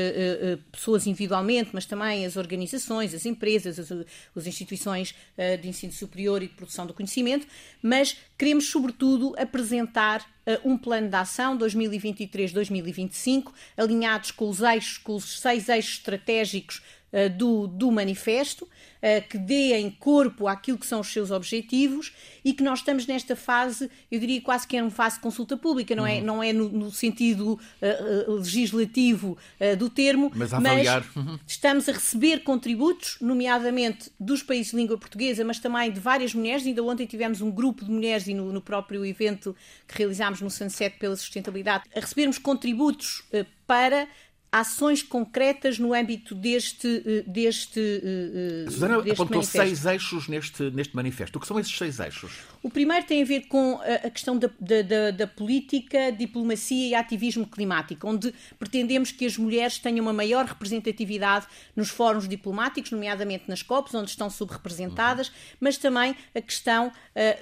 pessoas 0.73 1.07
individualmente, 1.07 1.69
mas 1.75 1.85
também 1.85 2.25
as 2.25 2.35
organizações, 2.35 3.13
as 3.13 3.27
empresas, 3.27 3.79
as, 3.79 3.93
as 4.35 4.47
instituições 4.47 5.15
de 5.61 5.69
ensino 5.69 5.93
superior 5.93 6.43
e 6.43 6.49
de 6.49 6.55
produção 6.55 6.87
do 6.87 6.95
conhecimento, 6.95 7.47
mas 7.83 8.17
queremos, 8.39 8.71
sobretudo, 8.71 9.35
apresentar 9.37 10.27
um 10.65 10.79
plano 10.79 11.11
de 11.11 11.17
ação 11.17 11.59
2023-2025, 11.59 13.53
alinhados 13.77 14.31
com 14.31 14.49
os 14.49 14.63
eixos, 14.63 14.97
com 14.97 15.17
os 15.17 15.41
seis 15.41 15.69
eixos 15.69 15.99
estratégicos 15.99 16.83
do, 17.37 17.67
do 17.67 17.91
manifesto, 17.91 18.69
que 19.29 19.37
deem 19.37 19.91
corpo 19.91 20.49
àquilo 20.49 20.79
que 20.79 20.87
são 20.87 21.01
os 21.01 21.13
seus 21.13 21.31
objetivos 21.31 22.13
e 22.43 22.55
que 22.55 22.63
nós 22.63 22.79
estamos 22.79 23.07
nesta 23.07 23.37
fase, 23.37 23.91
eu 24.11 24.19
diria 24.19 24.41
quase 24.41 24.67
que 24.67 24.77
é 24.77 24.83
uma 24.83 24.91
fase 24.91 25.17
de 25.17 25.23
consulta 25.23 25.59
pública, 25.59 25.95
não 25.95 26.07
é, 26.07 26.19
uhum. 26.19 26.25
não 26.25 26.43
é 26.43 26.53
no, 26.55 26.71
no 26.71 26.91
sentido 26.91 27.53
uh, 27.53 28.33
legislativo 28.33 29.37
do 29.79 29.91
termo, 29.91 30.33
mas, 30.35 30.53
mas 30.53 31.07
uhum. 31.15 31.39
estamos 31.47 31.89
a 31.89 31.93
receber 31.93 32.39
contributos, 32.45 33.19
nomeadamente 33.21 34.11
dos 34.19 34.43
países 34.43 34.71
de 34.73 34.79
língua 34.79 34.97
portuguesa, 34.97 35.45
mas 35.45 35.59
também 35.59 35.93
de 35.93 36.01
várias 36.01 36.35
mulheres. 36.35 36.67
Ainda 36.67 36.83
ontem 36.83 37.07
tivemos 37.07 37.41
um 37.41 37.51
grupo 37.51 37.85
de 37.85 37.91
mulheres 37.91 38.27
e 38.27 38.35
no, 38.35 38.53
no 38.53 38.61
próprio 38.61 39.05
evento 39.05 39.55
que 39.87 39.99
realizámos 39.99 40.41
no 40.41 40.51
Sunset 40.51 40.99
pela 40.99 41.17
sustentabilidade, 41.17 41.85
a 41.95 42.01
recebermos 42.01 42.39
contributos 42.39 43.23
para 43.67 44.09
ações 44.61 45.03
concretas 45.03 45.79
no 45.79 45.93
âmbito 45.93 46.35
deste. 46.35 47.03
Eh, 47.05 47.25
deste 47.27 47.81
eh, 47.81 48.71
Susana 48.71 49.03
deste 49.03 49.13
apontou 49.13 49.43
manifesto. 49.43 49.67
seis 49.67 49.85
eixos 49.87 50.29
neste, 50.29 50.71
neste 50.71 50.95
manifesto. 50.95 51.37
O 51.37 51.41
que 51.41 51.47
são 51.47 51.59
esses 51.59 51.77
seis 51.77 51.99
eixos? 51.99 52.33
O 52.65 52.71
primeiro 52.71 53.05
tem 53.05 53.21
a 53.21 53.27
ver 53.27 53.43
com 53.43 53.79
a 54.05 54.09
questão 54.09 54.39
da, 54.39 54.49
da, 54.59 55.11
da, 55.11 55.27
política, 55.27 56.11
diplomacia 56.11 56.89
e 56.89 56.95
ativismo 56.95 57.47
climático, 57.47 58.09
onde 58.09 58.33
pretendemos 58.59 59.13
que 59.13 59.27
as 59.27 59.37
mulheres 59.37 59.79
tenham 59.79 60.01
uma 60.01 60.15
maior 60.15 60.47
representatividade 60.47 61.47
nos 61.77 61.91
fóruns 61.91 62.27
diplomáticos, 62.27 62.91
nomeadamente 62.91 63.45
nas 63.49 63.63
COPs, 63.63 63.95
onde 63.95 64.09
estão 64.09 64.31
subrepresentadas, 64.31 65.29
uhum. 65.29 65.35
mas 65.61 65.77
também 65.77 66.17
a 66.35 66.41
questão 66.41 66.89
uh, 66.89 66.93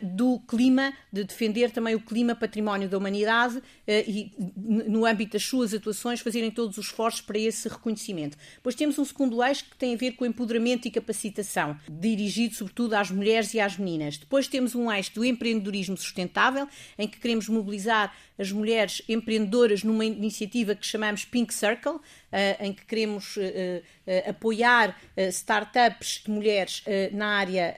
do 0.05 0.41
clima, 0.41 0.93
de 1.12 1.23
defender 1.23 1.71
também 1.71 1.95
o 1.95 2.00
clima 2.00 2.35
património 2.35 2.88
da 2.88 2.99
humanidade 2.99 3.59
uh, 3.59 3.62
e, 3.87 4.33
no 4.57 5.07
âmbito 5.07 5.35
das 5.35 5.45
suas 5.45 5.73
atuações, 5.73 6.19
fazerem 6.19 6.50
todos 6.50 6.76
os 6.79 6.87
esforços 6.87 7.21
para 7.21 7.38
esse 7.38 7.69
reconhecimento. 7.69 8.37
Depois 8.57 8.75
temos 8.75 8.99
um 8.99 9.05
segundo 9.05 9.41
eixo 9.41 9.67
que 9.71 9.76
tem 9.76 9.95
a 9.95 9.97
ver 9.97 10.17
com 10.17 10.25
o 10.25 10.26
empoderamento 10.26 10.88
e 10.88 10.91
capacitação, 10.91 11.79
dirigido 11.88 12.57
sobretudo 12.57 12.95
às 12.95 13.09
mulheres 13.09 13.55
e 13.55 13.61
às 13.61 13.76
meninas. 13.79 14.19
Depois 14.19 14.49
temos 14.49 14.75
um 14.75 14.91
eixo 14.91 15.12
do 15.14 15.25
empreendedorismo 15.25 15.97
sustentável, 15.97 16.69
em 16.99 17.09
que 17.09 17.19
queremos 17.19 17.49
mobilizar 17.49 18.14
as 18.38 18.50
mulheres 18.50 19.02
empreendedoras 19.09 19.83
numa 19.83 20.04
iniciativa 20.04 20.75
que 20.75 20.87
chamamos 20.87 21.25
Pink 21.25 21.52
Circle, 21.52 22.00
Uh, 22.33 22.64
em 22.64 22.73
que 22.73 22.87
queremos 22.87 23.37
uh, 23.37 23.40
uh, 23.40 24.31
apoiar 24.31 24.99
startups 25.31 26.23
de 26.25 26.31
mulheres 26.31 26.83
na 27.12 27.26
área 27.26 27.76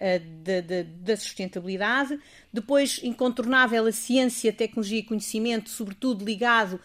da 1.00 1.16
sustentabilidade. 1.16 2.20
Depois, 2.52 3.00
incontornável, 3.02 3.84
a 3.84 3.90
ciência, 3.90 4.52
tecnologia 4.52 5.00
e 5.00 5.02
conhecimento, 5.02 5.70
sobretudo 5.70 6.24
ligado 6.24 6.80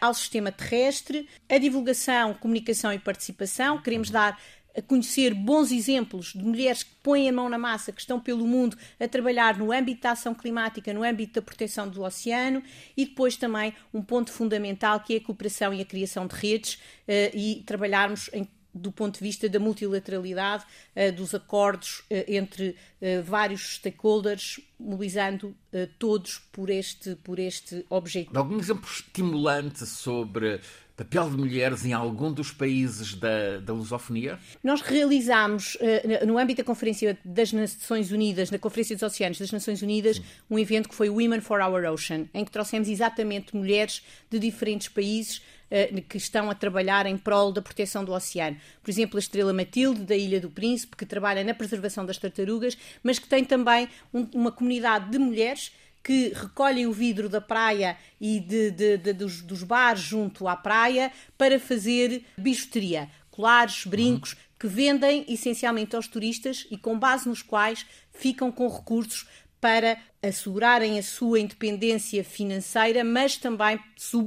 ao 0.00 0.14
sistema 0.14 0.50
terrestre. 0.50 1.28
A 1.46 1.58
divulgação, 1.58 2.32
comunicação 2.32 2.90
e 2.90 2.98
participação. 2.98 3.82
Queremos 3.82 4.08
dar 4.08 4.40
a 4.76 4.82
conhecer 4.82 5.34
bons 5.34 5.72
exemplos 5.72 6.32
de 6.32 6.42
mulheres 6.42 6.82
que 6.82 6.94
põem 7.02 7.28
a 7.28 7.32
mão 7.32 7.48
na 7.48 7.58
massa, 7.58 7.92
que 7.92 8.00
estão 8.00 8.20
pelo 8.20 8.46
mundo 8.46 8.76
a 8.98 9.08
trabalhar 9.08 9.58
no 9.58 9.72
âmbito 9.72 10.02
da 10.02 10.12
ação 10.12 10.34
climática, 10.34 10.92
no 10.92 11.02
âmbito 11.02 11.34
da 11.34 11.42
proteção 11.42 11.88
do 11.88 12.02
oceano 12.02 12.62
e 12.96 13.04
depois 13.04 13.36
também 13.36 13.74
um 13.92 14.02
ponto 14.02 14.32
fundamental 14.32 15.00
que 15.00 15.14
é 15.14 15.16
a 15.18 15.20
cooperação 15.20 15.72
e 15.74 15.80
a 15.80 15.84
criação 15.84 16.26
de 16.26 16.34
redes 16.34 16.74
uh, 16.74 17.36
e 17.36 17.62
trabalharmos 17.66 18.30
em 18.32 18.48
do 18.72 18.92
ponto 18.92 19.18
de 19.18 19.24
vista 19.24 19.48
da 19.48 19.58
multilateralidade 19.58 20.64
uh, 20.94 21.12
dos 21.12 21.34
acordos 21.34 22.04
uh, 22.08 22.24
entre 22.28 22.76
vários 23.24 23.76
stakeholders, 23.76 24.60
mobilizando 24.78 25.56
todos 25.98 26.38
por 26.52 26.68
este, 26.68 27.14
por 27.16 27.38
este 27.38 27.84
objetivo. 27.88 28.38
Algum 28.38 28.58
exemplo 28.58 28.86
estimulante 28.88 29.86
sobre 29.86 30.60
papel 31.04 31.30
de 31.30 31.36
mulheres 31.36 31.86
em 31.86 31.94
algum 31.94 32.30
dos 32.30 32.52
países 32.52 33.14
da, 33.14 33.58
da 33.58 33.72
lusofonia? 33.72 34.38
Nós 34.62 34.82
realizámos, 34.82 35.76
uh, 35.76 36.26
no 36.26 36.36
âmbito 36.36 36.58
da 36.58 36.64
Conferência 36.64 37.18
das 37.24 37.54
Nações 37.54 38.12
Unidas, 38.12 38.50
na 38.50 38.58
Conferência 38.58 38.94
dos 38.94 39.02
Oceanos 39.02 39.38
das 39.38 39.50
Nações 39.50 39.80
Unidas, 39.80 40.16
Sim. 40.16 40.24
um 40.50 40.58
evento 40.58 40.90
que 40.90 40.94
foi 40.94 41.08
Women 41.08 41.40
for 41.40 41.60
Our 41.62 41.90
Ocean, 41.90 42.26
em 42.34 42.44
que 42.44 42.50
trouxemos 42.50 42.86
exatamente 42.86 43.56
mulheres 43.56 44.02
de 44.28 44.38
diferentes 44.38 44.88
países 44.88 45.38
uh, 45.38 46.02
que 46.02 46.18
estão 46.18 46.50
a 46.50 46.54
trabalhar 46.54 47.06
em 47.06 47.16
prol 47.16 47.50
da 47.50 47.62
proteção 47.62 48.04
do 48.04 48.12
oceano. 48.12 48.58
Por 48.82 48.90
exemplo, 48.90 49.16
a 49.16 49.20
Estrela 49.20 49.54
Matilde, 49.54 50.02
da 50.02 50.16
Ilha 50.16 50.38
do 50.38 50.50
Príncipe, 50.50 50.96
que 50.96 51.06
trabalha 51.06 51.42
na 51.42 51.54
preservação 51.54 52.04
das 52.04 52.18
tartarugas, 52.18 52.76
mas 53.02 53.18
que 53.18 53.26
tem 53.26 53.42
também 53.42 53.88
um, 54.12 54.26
uma 54.34 54.52
comunidade 54.52 55.10
de 55.10 55.18
mulheres 55.18 55.72
que 56.02 56.32
recolhem 56.34 56.86
o 56.86 56.92
vidro 56.92 57.28
da 57.28 57.40
praia 57.40 57.96
e 58.20 58.40
de, 58.40 58.70
de, 58.70 58.96
de, 58.96 59.12
dos, 59.12 59.42
dos, 59.42 59.62
bares 59.62 60.02
junto 60.02 60.48
à 60.48 60.56
praia 60.56 61.12
para 61.36 61.60
fazer 61.60 62.24
bijuteria, 62.36 63.10
colares, 63.30 63.84
brincos, 63.84 64.32
uhum. 64.32 64.38
que 64.58 64.66
vendem 64.66 65.24
essencialmente 65.28 65.94
aos 65.94 66.08
turistas 66.08 66.66
e 66.70 66.76
com 66.76 66.98
base 66.98 67.28
nos 67.28 67.42
quais 67.42 67.86
ficam 68.12 68.50
com 68.50 68.68
recursos 68.68 69.26
para 69.60 69.98
assegurarem 70.22 70.98
a 70.98 71.02
sua 71.02 71.40
independência 71.40 72.22
financeira, 72.22 73.02
mas 73.04 73.36
também 73.36 73.78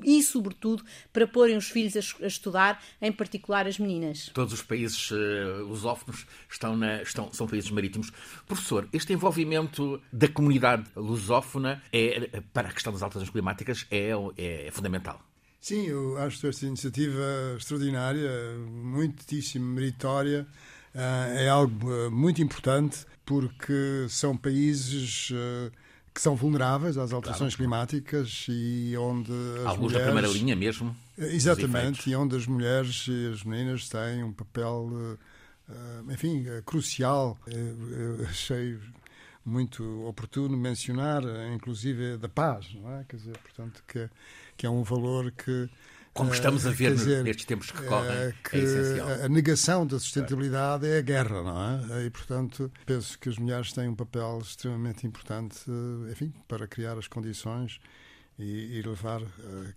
e 0.03 0.23
sobretudo 0.23 0.83
para 1.11 1.27
porem 1.27 1.55
os 1.57 1.69
filhos 1.69 1.95
a, 2.21 2.27
estudar, 2.27 2.83
em 3.01 3.11
particular 3.11 3.67
as 3.67 3.77
meninas. 3.77 4.29
Todos 4.33 4.53
os 4.53 4.61
países 4.61 5.11
uh, 5.11 5.65
lusófonos 5.67 6.25
estão 6.49 6.75
na, 6.75 7.01
estão, 7.01 7.31
são 7.31 7.47
países 7.47 7.69
marítimos. 7.69 8.11
Professor, 8.45 8.87
este 8.91 9.13
envolvimento 9.13 10.01
da 10.11 10.27
comunidade 10.27 10.89
lusófona 10.95 11.81
é, 11.91 12.41
para 12.53 12.69
a 12.69 12.71
questão 12.71 12.91
das 12.91 13.01
alterações 13.01 13.29
climáticas 13.29 13.85
é, 13.91 14.11
é, 14.37 14.67
é 14.67 14.71
fundamental. 14.71 15.21
Sim, 15.63 15.87
eu 15.87 16.17
acho 16.17 16.45
esta 16.45 16.65
iniciativa 16.65 17.55
extraordinária, 17.55 18.29
muitíssimo 18.69 19.65
meritória, 19.65 20.45
é 20.93 21.49
algo 21.49 21.89
uh, 21.89 22.11
muito 22.11 22.41
importante 22.41 23.05
porque 23.25 24.05
são 24.09 24.37
países 24.37 25.31
uh, 25.31 25.71
que 26.13 26.21
são 26.21 26.35
vulneráveis 26.35 26.97
às 26.97 27.11
alterações 27.11 27.55
claro. 27.55 27.69
climáticas 27.69 28.45
e 28.47 28.95
onde 28.97 29.31
as 29.61 29.65
Alguns 29.65 29.91
mulheres... 29.91 30.07
da 30.07 30.13
primeira 30.13 30.27
linha 30.27 30.55
mesmo. 30.55 30.95
Exatamente, 31.17 32.09
e 32.09 32.15
onde 32.15 32.35
as 32.35 32.45
mulheres 32.45 33.05
e 33.07 33.31
as 33.33 33.43
meninas 33.43 33.89
têm 33.89 34.23
um 34.23 34.31
papel, 34.31 35.17
enfim, 36.11 36.45
crucial. 36.65 37.37
Eu 37.47 38.25
achei 38.27 38.77
muito 39.43 39.83
oportuno 40.07 40.55
mencionar, 40.55 41.23
inclusive, 41.53 42.17
da 42.17 42.29
paz, 42.29 42.73
não 42.75 42.91
é? 42.95 43.03
Quer 43.09 43.15
dizer, 43.15 43.37
portanto, 43.39 43.83
que, 43.87 44.09
que 44.55 44.65
é 44.67 44.69
um 44.69 44.83
valor 44.83 45.31
que 45.31 45.69
como 46.13 46.31
estamos 46.31 46.65
a 46.65 46.69
eh, 46.69 46.73
ver 46.73 46.93
dizer, 46.93 47.23
nestes 47.23 47.45
tempos 47.45 47.71
que 47.71 47.81
correm, 47.83 48.11
é, 48.11 48.33
que 48.43 48.55
é 48.55 48.59
essencial. 48.59 49.07
A 49.23 49.29
negação 49.29 49.85
da 49.85 49.99
sustentabilidade 49.99 50.87
é 50.87 50.99
a 50.99 51.01
guerra, 51.01 51.41
não 51.41 51.95
é? 51.95 52.05
E, 52.05 52.09
portanto, 52.09 52.71
penso 52.85 53.17
que 53.17 53.29
as 53.29 53.37
mulheres 53.37 53.73
têm 53.73 53.87
um 53.87 53.95
papel 53.95 54.39
extremamente 54.41 55.07
importante, 55.07 55.59
enfim, 56.11 56.31
para 56.47 56.67
criar 56.67 56.97
as 56.97 57.07
condições 57.07 57.79
e, 58.37 58.81
levar, 58.81 59.21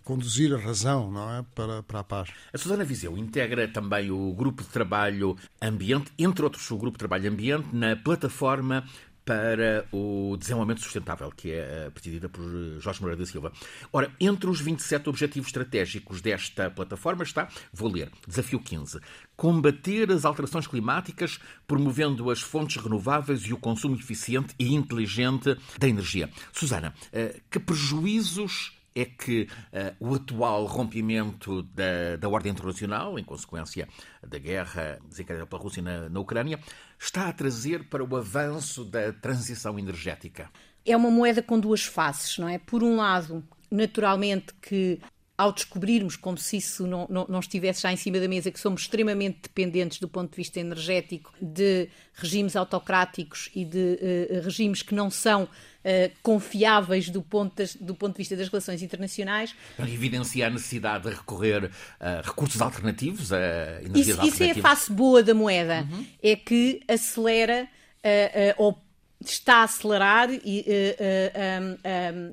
conduzir 0.03 0.53
a 0.53 0.57
razão 0.57 1.11
não 1.11 1.29
é? 1.31 1.45
para, 1.53 1.83
para 1.83 1.99
a 1.99 2.03
paz. 2.03 2.29
A 2.51 2.57
Susana 2.57 2.83
Viseu 2.83 3.17
integra 3.17 3.67
também 3.67 4.09
o 4.11 4.33
grupo 4.33 4.63
de 4.63 4.69
trabalho 4.69 5.35
Ambiente, 5.61 6.11
entre 6.17 6.43
outros 6.43 6.69
o 6.71 6.77
grupo 6.77 6.97
de 6.97 6.99
trabalho 6.99 7.29
Ambiente, 7.29 7.67
na 7.73 7.95
plataforma 7.95 8.83
para 9.27 9.85
o 9.91 10.37
desenvolvimento 10.39 10.79
sustentável, 10.79 11.29
que 11.35 11.51
é 11.51 11.89
presidida 11.89 12.29
por 12.29 12.41
Jorge 12.79 13.01
Moreira 13.01 13.19
da 13.19 13.29
Silva. 13.29 13.51
Ora, 13.91 14.09
entre 14.21 14.49
os 14.49 14.61
27 14.61 15.09
objetivos 15.09 15.49
estratégicos 15.49 16.21
desta 16.21 16.71
plataforma 16.71 17.23
está, 17.23 17.49
vou 17.73 17.91
ler, 17.91 18.09
desafio 18.25 18.57
15, 18.57 19.01
combater 19.35 20.09
as 20.13 20.23
alterações 20.23 20.65
climáticas 20.65 21.41
promovendo 21.67 22.31
as 22.31 22.39
fontes 22.39 22.81
renováveis 22.81 23.41
e 23.41 23.53
o 23.53 23.57
consumo 23.57 23.97
eficiente 23.97 24.55
e 24.57 24.73
inteligente 24.73 25.57
da 25.77 25.89
energia. 25.89 26.29
Susana, 26.53 26.93
eh, 27.11 27.41
que 27.51 27.59
prejuízos 27.59 28.76
é 28.97 29.05
que 29.05 29.43
uh, 29.43 29.95
o 29.99 30.15
atual 30.15 30.65
rompimento 30.65 31.61
da, 31.63 32.15
da 32.19 32.27
ordem 32.27 32.51
internacional, 32.51 33.19
em 33.19 33.23
consequência 33.23 33.87
da 34.25 34.39
guerra 34.39 34.99
desencadeada 35.07 35.47
pela 35.47 35.61
Rússia 35.61 35.81
na, 35.81 36.09
na 36.09 36.19
Ucrânia, 36.19 36.59
está 36.99 37.29
a 37.29 37.33
trazer 37.33 37.87
para 37.89 38.03
o 38.03 38.15
avanço 38.15 38.83
da 38.83 39.13
transição 39.13 39.77
energética? 39.77 40.49
É 40.85 40.95
uma 40.95 41.11
moeda 41.11 41.43
com 41.43 41.59
duas 41.59 41.83
faces, 41.83 42.37
não 42.37 42.49
é? 42.49 42.57
Por 42.57 42.83
um 42.83 42.95
lado, 42.95 43.43
naturalmente 43.69 44.53
que 44.61 44.99
ao 45.37 45.51
descobrirmos, 45.51 46.15
como 46.15 46.37
se 46.37 46.57
isso 46.57 46.87
não, 46.87 47.05
não, 47.07 47.27
não, 47.29 47.39
estivesse 47.39 47.83
já 47.83 47.93
em 47.93 47.95
cima 47.95 48.19
da 48.19 48.27
mesa, 48.27 48.49
que 48.49 48.59
somos 48.59 48.81
extremamente 48.81 49.41
dependentes 49.43 49.99
do 49.99 50.07
ponto 50.07 50.31
de 50.31 50.35
vista 50.35 50.59
energético 50.59 51.31
de 51.39 51.89
regimes 52.13 52.55
autocráticos 52.55 53.51
e 53.53 53.63
de 53.63 53.77
uh, 53.77 54.41
regimes 54.43 54.81
que 54.81 54.95
não 54.95 55.11
são 55.11 55.47
uh, 55.87 56.11
confiáveis 56.21 57.09
do 57.09 57.21
ponto, 57.21 57.55
das, 57.55 57.75
do 57.75 57.95
ponto 57.95 58.13
de 58.13 58.17
vista 58.17 58.35
das 58.35 58.49
relações 58.49 58.81
internacionais. 58.81 59.55
Evidencia 59.79 60.47
a 60.47 60.49
necessidade 60.49 61.09
de 61.09 61.15
recorrer 61.15 61.71
a 61.99 62.21
recursos 62.21 62.61
alternativos, 62.61 63.31
a 63.31 63.81
energias 63.81 64.07
isso, 64.07 64.21
alternativas. 64.21 64.33
Isso 64.33 64.43
é 64.43 64.51
a 64.59 64.61
face 64.61 64.91
boa 64.91 65.23
da 65.23 65.33
moeda, 65.33 65.87
uhum. 65.89 66.05
é 66.21 66.35
que 66.35 66.81
acelera 66.87 67.67
uh, 68.03 68.63
ou 68.63 68.87
está 69.19 69.57
a 69.57 69.63
acelerar 69.63 70.29
uh, 70.29 70.33
uh, 70.33 70.39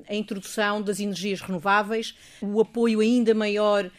a 0.07 0.15
introdução 0.15 0.81
das 0.81 0.99
energias 0.99 1.41
renováveis, 1.41 2.15
o 2.41 2.61
apoio 2.61 2.99
ainda 2.99 3.33
maior 3.33 3.85
uh, 3.85 3.91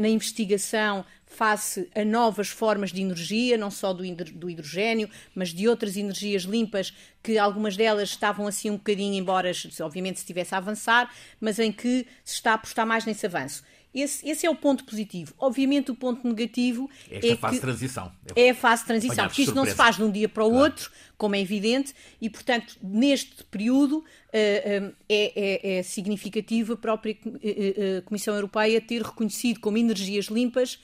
na 0.00 0.08
investigação 0.08 1.04
face 1.32 1.88
a 1.94 2.04
novas 2.04 2.48
formas 2.48 2.92
de 2.92 3.00
energia, 3.00 3.56
não 3.56 3.70
só 3.70 3.92
do, 3.92 4.04
hidrogênio, 4.04 5.08
mas 5.34 5.48
de 5.48 5.66
outras 5.66 5.96
energias 5.96 6.42
limpas, 6.42 6.92
que 7.22 7.38
algumas 7.38 7.76
delas 7.76 8.10
estavam 8.10 8.46
assim 8.46 8.70
um 8.70 8.76
bocadinho, 8.76 9.14
embora 9.14 9.50
obviamente 9.80 10.16
se 10.16 10.22
estivesse 10.22 10.54
a 10.54 10.58
avançar, 10.58 11.12
mas 11.40 11.58
em 11.58 11.72
que 11.72 12.06
se 12.24 12.34
está 12.34 12.52
a 12.52 12.54
apostar 12.54 12.86
mais 12.86 13.04
nesse 13.04 13.26
avanço. 13.26 13.64
Esse, 13.94 14.26
esse, 14.28 14.46
é 14.46 14.50
o 14.50 14.54
ponto 14.54 14.84
positivo. 14.84 15.34
Obviamente, 15.38 15.90
o 15.90 15.94
ponto 15.94 16.26
negativo 16.26 16.88
Esta 17.10 17.26
é 17.26 17.36
fase 17.36 17.54
de 17.56 17.60
transição. 17.60 18.12
É 18.34 18.50
a 18.50 18.54
fase 18.54 18.82
de 18.82 18.86
transição, 18.86 19.26
porque 19.26 19.42
isto 19.42 19.54
não 19.54 19.66
se 19.66 19.74
faz 19.74 19.96
de 19.96 20.02
um 20.02 20.10
dia 20.10 20.28
para 20.28 20.44
o 20.44 20.48
claro. 20.48 20.64
outro, 20.64 20.90
como 21.18 21.34
é 21.34 21.40
evidente, 21.40 21.94
e, 22.20 22.30
portanto, 22.30 22.76
neste 22.82 23.44
período 23.44 23.98
uh, 23.98 24.00
uh, 24.00 24.04
é, 24.32 25.32
é, 25.68 25.78
é, 25.78 25.82
significativo 25.82 26.72
a 26.72 26.76
própria 26.76 27.14
uh, 27.14 28.02
Comissão 28.04 28.34
Europeia 28.34 28.80
ter 28.80 29.02
reconhecido 29.02 29.60
como 29.60 29.76
energias 29.76 30.26
limpas 30.26 30.80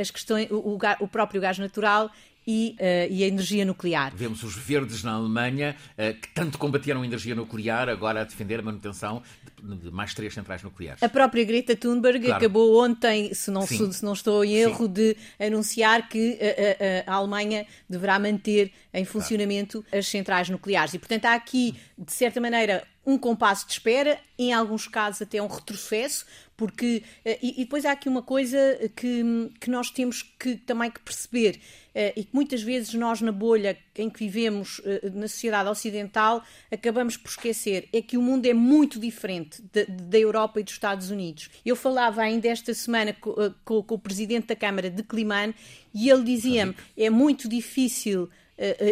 as 0.00 0.10
questões, 0.10 0.50
o, 0.50 0.78
o 1.00 1.08
próprio 1.08 1.42
gás 1.42 1.58
natural 1.58 2.10
e, 2.50 2.74
uh, 2.80 3.12
e, 3.12 3.22
a 3.22 3.26
energia 3.26 3.62
nuclear. 3.62 4.10
Vemos 4.16 4.42
os 4.42 4.56
verdes 4.56 5.04
na 5.04 5.12
Alemanha, 5.12 5.76
uh, 5.92 6.18
que 6.18 6.28
tanto 6.32 6.56
combateram 6.56 7.02
a 7.02 7.04
energia 7.04 7.34
nuclear, 7.34 7.90
agora 7.90 8.22
a 8.22 8.24
defender 8.24 8.60
a 8.60 8.62
manutenção 8.62 9.22
de, 9.62 9.90
mais 9.90 10.14
três 10.14 10.32
centrais 10.32 10.62
nucleares. 10.62 11.02
A 11.02 11.10
própria 11.10 11.44
Greta 11.44 11.76
Thunberg 11.76 12.24
claro. 12.24 12.36
acabou 12.36 12.82
ontem, 12.82 13.34
se 13.34 13.50
não, 13.50 13.66
se, 13.66 13.92
se, 13.92 14.02
não 14.02 14.14
estou 14.14 14.42
em 14.42 14.54
erro, 14.54 14.86
Sim. 14.86 14.92
de 14.92 15.16
anunciar 15.38 16.08
que 16.08 16.38
a, 16.40 16.44
eh, 16.44 17.04
a, 17.06 17.12
a, 17.12 17.16
Alemanha 17.16 17.66
deverá 17.86 18.18
manter 18.18 18.72
em 18.94 19.04
funcionamento 19.04 19.82
claro. 19.82 19.98
as 19.98 20.06
centrais 20.06 20.48
nucleares. 20.48 20.94
E, 20.94 20.98
portanto, 20.98 21.26
há 21.26 21.34
aqui, 21.34 21.76
de 21.98 22.12
certa 22.12 22.40
maneira, 22.40 22.82
um 23.04 23.18
compasso 23.18 23.66
de 23.66 23.72
espera, 23.72 24.18
em 24.38 24.52
alguns 24.52 24.86
casos 24.86 25.22
até 25.22 25.42
um 25.42 25.48
retrocesso, 25.48 26.24
porque 26.58 27.02
e, 27.24 27.62
e 27.62 27.64
depois 27.64 27.86
há 27.86 27.92
aqui 27.92 28.08
uma 28.08 28.22
coisa 28.22 28.58
que, 28.94 29.50
que 29.58 29.70
nós 29.70 29.90
temos 29.90 30.22
que 30.22 30.56
também 30.56 30.90
que 30.90 31.00
perceber 31.00 31.58
eh, 31.98 32.12
e 32.14 32.22
que 32.22 32.30
muitas 32.32 32.62
vezes 32.62 32.94
nós, 32.94 33.20
na 33.20 33.32
bolha 33.32 33.76
em 33.96 34.08
que 34.08 34.20
vivemos 34.20 34.80
eh, 34.84 35.10
na 35.12 35.26
sociedade 35.26 35.68
ocidental, 35.68 36.44
acabamos 36.70 37.16
por 37.16 37.28
esquecer, 37.28 37.88
é 37.92 38.00
que 38.00 38.16
o 38.16 38.22
mundo 38.22 38.46
é 38.46 38.54
muito 38.54 39.00
diferente 39.00 39.60
da 39.88 40.16
Europa 40.16 40.60
e 40.60 40.62
dos 40.62 40.74
Estados 40.74 41.10
Unidos. 41.10 41.50
Eu 41.66 41.74
falava 41.74 42.22
ainda 42.22 42.46
esta 42.46 42.72
semana 42.72 43.12
com, 43.12 43.30
eh, 43.42 43.52
com, 43.64 43.82
com 43.82 43.96
o 43.96 43.98
presidente 43.98 44.46
da 44.46 44.54
Câmara 44.54 44.88
de 44.88 45.02
Climane 45.02 45.56
e 45.92 46.08
ele 46.08 46.22
dizia-me: 46.22 46.72
é 46.96 47.10
muito 47.10 47.48
difícil 47.48 48.30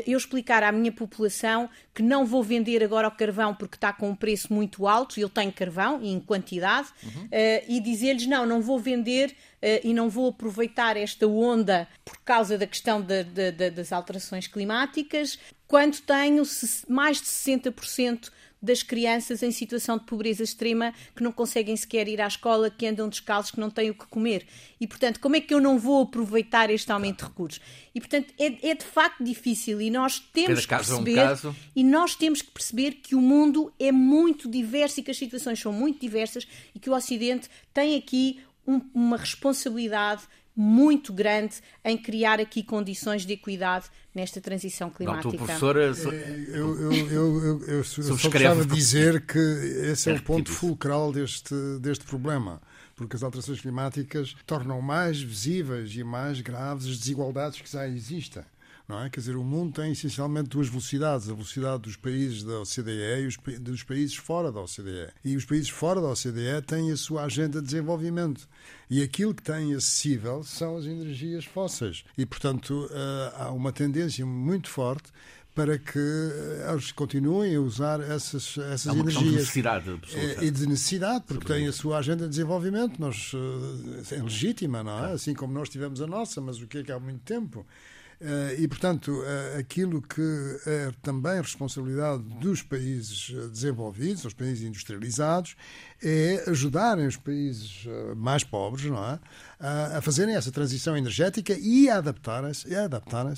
eu 0.06 0.16
explicar 0.16 0.62
à 0.62 0.70
minha 0.70 0.92
população 0.92 1.68
que 1.94 2.02
não 2.02 2.24
vou 2.24 2.42
vender 2.42 2.84
agora 2.84 3.08
o 3.08 3.10
carvão 3.10 3.54
porque 3.54 3.76
está 3.76 3.92
com 3.92 4.10
um 4.10 4.14
preço 4.14 4.52
muito 4.52 4.86
alto, 4.86 5.18
eu 5.18 5.28
tenho 5.28 5.52
carvão 5.52 6.00
em 6.02 6.20
quantidade, 6.20 6.88
uhum. 7.02 7.28
e 7.68 7.80
dizer-lhes 7.80 8.26
não, 8.26 8.46
não 8.46 8.60
vou 8.60 8.78
vender 8.78 9.34
e 9.82 9.92
não 9.92 10.08
vou 10.08 10.28
aproveitar 10.28 10.96
esta 10.96 11.26
onda 11.26 11.88
por 12.04 12.18
causa 12.18 12.56
da 12.56 12.66
questão 12.66 13.00
de, 13.00 13.24
de, 13.24 13.50
de, 13.50 13.70
das 13.70 13.92
alterações 13.92 14.46
climáticas, 14.46 15.38
quando 15.66 16.00
tenho 16.00 16.42
mais 16.88 17.20
de 17.20 17.26
60% 17.26 18.30
das 18.66 18.82
crianças 18.82 19.42
em 19.42 19.50
situação 19.50 19.96
de 19.96 20.04
pobreza 20.04 20.42
extrema 20.42 20.92
que 21.14 21.22
não 21.22 21.32
conseguem 21.32 21.76
sequer 21.76 22.08
ir 22.08 22.20
à 22.20 22.26
escola, 22.26 22.68
que 22.68 22.86
andam 22.86 23.08
descalços, 23.08 23.52
que 23.52 23.60
não 23.60 23.70
têm 23.70 23.90
o 23.90 23.94
que 23.94 24.06
comer. 24.06 24.46
E, 24.80 24.86
portanto, 24.86 25.20
como 25.20 25.36
é 25.36 25.40
que 25.40 25.54
eu 25.54 25.60
não 25.60 25.78
vou 25.78 26.02
aproveitar 26.02 26.68
este 26.70 26.90
aumento 26.92 27.18
de 27.18 27.30
recursos? 27.30 27.60
E, 27.94 28.00
portanto, 28.00 28.34
é, 28.38 28.70
é 28.70 28.74
de 28.74 28.84
facto 28.84 29.24
difícil 29.24 29.80
e 29.80 29.90
nós 29.90 30.18
temos 30.18 30.66
que 30.66 30.74
perceber 30.74 31.18
é 31.18 31.48
um 31.48 31.54
e 31.74 31.84
nós 31.84 32.14
temos 32.14 32.42
que 32.42 32.50
perceber 32.50 32.92
que 32.94 33.14
o 33.14 33.20
mundo 33.22 33.72
é 33.78 33.90
muito 33.90 34.50
diverso 34.50 35.00
e 35.00 35.02
que 35.02 35.10
as 35.10 35.16
situações 35.16 35.58
são 35.58 35.72
muito 35.72 36.00
diversas 36.00 36.46
e 36.74 36.78
que 36.78 36.90
o 36.90 36.94
Ocidente 36.94 37.48
tem 37.72 37.96
aqui 37.96 38.40
um, 38.66 38.80
uma 38.92 39.16
responsabilidade 39.16 40.22
muito 40.56 41.12
grande 41.12 41.56
em 41.84 41.98
criar 41.98 42.40
aqui 42.40 42.62
condições 42.62 43.26
de 43.26 43.34
equidade 43.34 43.86
nesta 44.14 44.40
transição 44.40 44.88
climática. 44.88 45.28
Não, 45.28 45.36
professora... 45.36 45.84
É, 45.84 45.90
eu, 46.48 46.80
eu, 46.80 47.10
eu, 47.10 47.64
eu, 47.66 47.84
só 47.84 48.02
gostava 48.30 48.64
de 48.64 48.74
dizer 48.74 49.26
que 49.26 49.38
esse 49.38 50.10
é 50.10 50.14
o 50.14 50.22
ponto 50.22 50.50
fulcral 50.50 51.12
deste, 51.12 51.54
deste 51.80 52.04
problema 52.04 52.60
porque 52.94 53.14
as 53.14 53.22
alterações 53.22 53.60
climáticas 53.60 54.34
tornam 54.46 54.80
mais 54.80 55.20
visíveis 55.20 55.94
e 55.94 56.02
mais 56.02 56.40
graves 56.40 56.86
as 56.86 56.96
desigualdades 56.96 57.60
que 57.60 57.70
já 57.70 57.86
existem 57.86 58.42
não 58.88 59.02
é? 59.02 59.10
Quer 59.10 59.20
dizer, 59.20 59.36
o 59.36 59.42
mundo 59.42 59.72
tem 59.72 59.92
essencialmente 59.92 60.50
duas 60.50 60.68
velocidades, 60.68 61.28
a 61.28 61.32
velocidade 61.32 61.82
dos 61.82 61.96
países 61.96 62.44
da 62.44 62.60
OCDE 62.60 63.22
e 63.22 63.26
os, 63.26 63.36
dos 63.60 63.82
países 63.82 64.14
fora 64.14 64.52
da 64.52 64.60
OCDE. 64.60 65.08
E 65.24 65.36
os 65.36 65.44
países 65.44 65.68
fora 65.68 66.00
da 66.00 66.08
OCDE 66.08 66.62
têm 66.64 66.92
a 66.92 66.96
sua 66.96 67.24
agenda 67.24 67.60
de 67.60 67.66
desenvolvimento. 67.66 68.48
E 68.88 69.02
aquilo 69.02 69.34
que 69.34 69.42
têm 69.42 69.74
acessível 69.74 70.44
são 70.44 70.76
as 70.76 70.84
energias 70.84 71.44
fósseis. 71.44 72.04
E, 72.16 72.24
portanto, 72.24 72.88
eh, 72.92 73.32
há 73.36 73.50
uma 73.50 73.72
tendência 73.72 74.24
muito 74.24 74.68
forte 74.68 75.10
para 75.52 75.78
que 75.78 75.98
eh, 75.98 76.70
eles 76.70 76.92
continuem 76.92 77.56
a 77.56 77.60
usar 77.60 77.98
essas, 77.98 78.56
essas 78.58 78.86
é 78.86 78.92
uma 78.92 79.00
energias. 79.00 79.24
De 79.24 79.32
necessidade 79.32 79.90
absoluta. 79.90 80.44
E 80.44 80.50
de 80.50 80.66
necessidade, 80.68 81.24
porque 81.26 81.46
têm 81.46 81.66
a 81.66 81.72
sua 81.72 81.98
agenda 81.98 82.24
de 82.24 82.30
desenvolvimento, 82.30 83.00
nós, 83.00 83.32
eh, 83.34 84.14
é 84.14 84.22
legítima, 84.22 84.84
não 84.84 85.06
é? 85.06 85.12
Assim 85.12 85.34
como 85.34 85.52
nós 85.52 85.68
tivemos 85.68 86.00
a 86.00 86.06
nossa, 86.06 86.40
mas 86.40 86.60
o 86.60 86.68
que 86.68 86.78
é 86.78 86.82
que 86.84 86.92
há 86.92 87.00
muito 87.00 87.22
tempo? 87.22 87.66
Eh, 88.20 88.56
e, 88.60 88.68
portanto, 88.68 89.22
eh, 89.24 89.58
aquilo 89.58 90.00
que 90.00 90.22
é 90.66 90.90
também 91.02 91.36
responsabilidade 91.36 92.22
dos 92.40 92.62
países 92.62 93.30
eh, 93.34 93.48
desenvolvidos, 93.48 94.24
os 94.24 94.32
países 94.32 94.64
industrializados, 94.64 95.54
é 96.02 96.44
ajudarem 96.48 97.06
os 97.06 97.16
países 97.16 97.86
mais 98.14 98.44
pobres 98.44 98.84
não 98.84 99.02
é? 99.02 99.18
a 99.96 100.02
fazerem 100.02 100.36
essa 100.36 100.52
transição 100.52 100.94
energética 100.94 101.56
e 101.58 101.88
a 101.88 101.96
adaptarem-se 101.96 102.74
a 102.74 102.84
adaptarem 102.84 103.32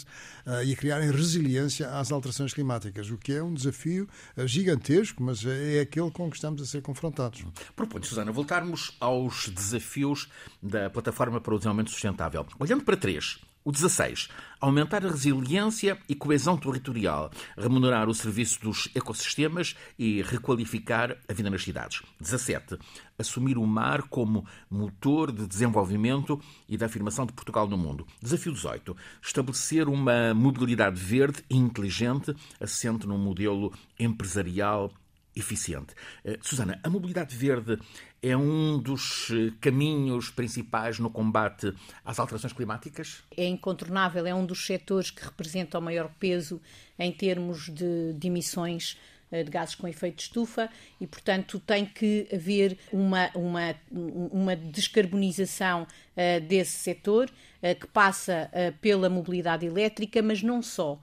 e 0.64 0.73
a 0.73 0.77
criarem 0.77 1.09
resiliência 1.12 1.88
às 1.88 2.11
alterações 2.11 2.53
climáticas, 2.53 3.11
o 3.11 3.17
que 3.17 3.33
é 3.33 3.41
um 3.41 3.55
desafio 3.55 4.09
gigantesco, 4.45 5.23
mas 5.23 5.47
é 5.47 5.81
aquele 5.83 6.11
com 6.11 6.29
que 6.29 6.35
estamos 6.35 6.61
a 6.61 6.67
ser 6.67 6.83
confrontados. 6.83 7.45
Proponho, 7.77 8.05
Susana, 8.05 8.33
voltarmos 8.33 8.97
aos 8.99 9.49
desafios 9.51 10.29
da 10.61 10.91
Plataforma 10.91 11.41
para 11.41 11.55
o 11.55 11.59
Desenvolvimento 11.59 11.93
Sustentável. 11.93 12.45
Olhando 12.59 12.83
para 12.83 12.97
três, 12.97 13.38
o 13.68 13.70
16. 13.70 14.31
Aumentar 14.59 15.04
a 15.04 15.11
resiliência 15.11 15.98
e 16.09 16.14
coesão 16.14 16.57
territorial, 16.57 17.31
remunerar 17.54 18.09
o 18.09 18.14
serviço 18.14 18.62
dos 18.62 18.88
ecossistemas 18.94 19.76
e 19.98 20.22
requalificar 20.22 21.18
a 21.28 21.35
vida 21.35 21.50
nas 21.50 21.62
cidades. 21.62 22.00
17. 22.18 22.78
Assumir 23.18 23.59
o 23.59 23.66
mar 23.66 24.04
como 24.04 24.46
motor 24.70 25.31
de 25.31 25.46
desenvolvimento 25.46 26.40
e 26.66 26.78
da 26.78 26.87
afirmação 26.87 27.26
de 27.26 27.35
Portugal 27.35 27.68
no 27.68 27.76
mundo. 27.76 28.07
Desafio 28.22 28.54
18. 28.54 28.96
Estabelecer 29.20 29.87
uma 29.87 30.33
mobilidade 30.33 30.98
verde 30.98 31.44
e 31.50 31.54
inteligente, 31.54 32.35
assente 32.59 33.07
num 33.07 33.18
modelo 33.18 33.70
empresarial 34.00 34.90
eficiente. 35.38 35.94
Uh, 36.24 36.37
Susana, 36.40 36.81
a 36.83 36.90
mobilidade 36.90 37.37
verde 37.37 37.78
é 38.22 38.37
um 38.37 38.78
dos 38.78 39.31
eh, 39.31 39.52
caminhos 39.61 40.31
principais 40.31 40.98
no 40.98 41.11
combate 41.11 41.72
às 42.04 42.18
alterações 42.18 42.52
climáticas? 42.52 43.22
É 43.37 43.46
incontornável, 43.46 44.26
é 44.26 44.35
um 44.35 44.44
dos 44.44 44.66
setores 44.66 45.11
que 45.11 45.24
representa 45.24 45.78
o 45.78 45.83
maior 45.83 46.11
peso 46.18 46.61
em 46.98 47.12
termos 47.12 47.68
de, 47.68 48.12
de 48.14 48.26
emissões 48.26 48.96
eh, 49.31 49.44
de 49.44 49.50
gases 49.50 49.74
com 49.74 49.87
efeito 49.87 50.16
de 50.16 50.22
estufa 50.22 50.70
e, 51.00 51.07
portanto, 51.07 51.61
tem 51.61 51.85
que 51.85 52.26
haver 52.33 52.78
uma, 52.90 53.31
uma, 53.35 53.74
uma 53.90 54.57
descarbonização 54.57 55.83
uh, 55.83 56.40
desse 56.46 56.78
setor 56.78 57.31
uh, 57.62 57.78
que 57.78 57.87
passa 57.87 58.50
uh, 58.52 58.76
pela 58.78 59.11
mobilidade 59.11 59.66
elétrica, 59.66 60.22
mas 60.22 60.42
não 60.42 60.62
só. 60.62 60.98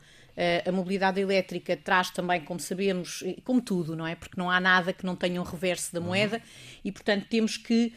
A 0.65 0.71
mobilidade 0.71 1.21
elétrica 1.21 1.77
traz 1.77 2.09
também, 2.09 2.41
como 2.41 2.59
sabemos, 2.59 3.23
como 3.43 3.61
tudo, 3.61 3.95
não 3.95 4.05
é? 4.05 4.15
Porque 4.15 4.35
não 4.37 4.51
há 4.51 4.59
nada 4.59 4.91
que 4.91 5.05
não 5.05 5.15
tenha 5.15 5.41
um 5.41 5.45
reverso 5.45 5.93
da 5.93 6.01
moeda 6.01 6.41
e, 6.83 6.91
portanto, 6.91 7.25
temos 7.29 7.55
que, 7.55 7.93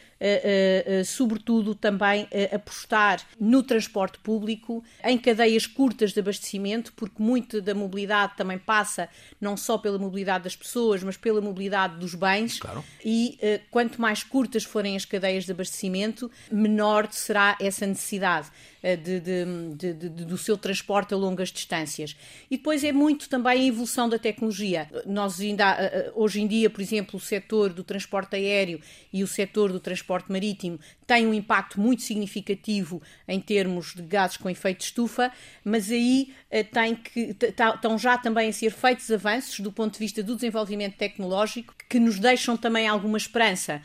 sobretudo, 1.04 1.74
também 1.74 2.28
apostar 2.54 3.20
no 3.40 3.62
transporte 3.62 4.18
público, 4.20 4.84
em 5.02 5.18
cadeias 5.18 5.66
curtas 5.66 6.12
de 6.12 6.20
abastecimento, 6.20 6.92
porque 6.92 7.20
muito 7.20 7.60
da 7.60 7.74
mobilidade 7.74 8.36
também 8.36 8.58
passa 8.58 9.08
não 9.40 9.56
só 9.56 9.76
pela 9.76 9.98
mobilidade 9.98 10.44
das 10.44 10.54
pessoas, 10.54 11.02
mas 11.02 11.16
pela 11.16 11.40
mobilidade 11.40 11.96
dos 11.98 12.14
bens. 12.14 12.60
Claro. 12.60 12.84
E 13.04 13.38
quanto 13.70 14.00
mais 14.00 14.22
curtas 14.22 14.62
forem 14.62 14.94
as 14.94 15.04
cadeias 15.04 15.44
de 15.44 15.50
abastecimento, 15.50 16.30
menor 16.52 17.08
será 17.10 17.56
essa 17.60 17.84
necessidade 17.84 18.48
de, 18.82 19.20
de, 19.20 19.92
de, 19.92 20.08
do 20.24 20.38
seu 20.38 20.56
transporte 20.56 21.14
a 21.14 21.16
longas 21.16 21.50
distâncias. 21.50 22.16
E 22.50 22.56
depois 22.56 22.84
é 22.84 22.92
muito 22.92 23.28
também 23.28 23.60
a 23.60 23.64
evolução 23.64 24.08
da 24.08 24.18
tecnologia. 24.18 24.88
Nós 25.06 25.40
ainda, 25.40 26.12
hoje 26.14 26.40
em 26.40 26.46
dia, 26.46 26.70
por 26.70 26.80
exemplo, 26.80 27.16
o 27.16 27.20
setor 27.20 27.72
do 27.72 27.82
transporte 27.82 28.36
aéreo 28.36 28.80
e 29.12 29.22
o 29.22 29.26
setor 29.26 29.72
do 29.72 29.80
transporte 29.80 30.30
marítimo 30.30 30.78
têm 31.06 31.26
um 31.26 31.34
impacto 31.34 31.80
muito 31.80 32.02
significativo 32.02 33.02
em 33.26 33.40
termos 33.40 33.94
de 33.94 34.02
gases 34.02 34.36
com 34.36 34.50
efeito 34.50 34.78
de 34.78 34.84
estufa, 34.84 35.32
mas 35.64 35.90
aí 35.90 36.32
tem 36.72 36.94
que, 36.94 37.36
estão 37.40 37.98
já 37.98 38.18
também 38.18 38.50
a 38.50 38.52
ser 38.52 38.70
feitos 38.70 39.10
avanços 39.10 39.60
do 39.60 39.72
ponto 39.72 39.94
de 39.94 39.98
vista 39.98 40.22
do 40.22 40.34
desenvolvimento 40.34 40.96
tecnológico 40.96 41.74
que 41.88 41.98
nos 41.98 42.18
deixam 42.18 42.56
também 42.56 42.86
alguma 42.86 43.16
esperança 43.16 43.80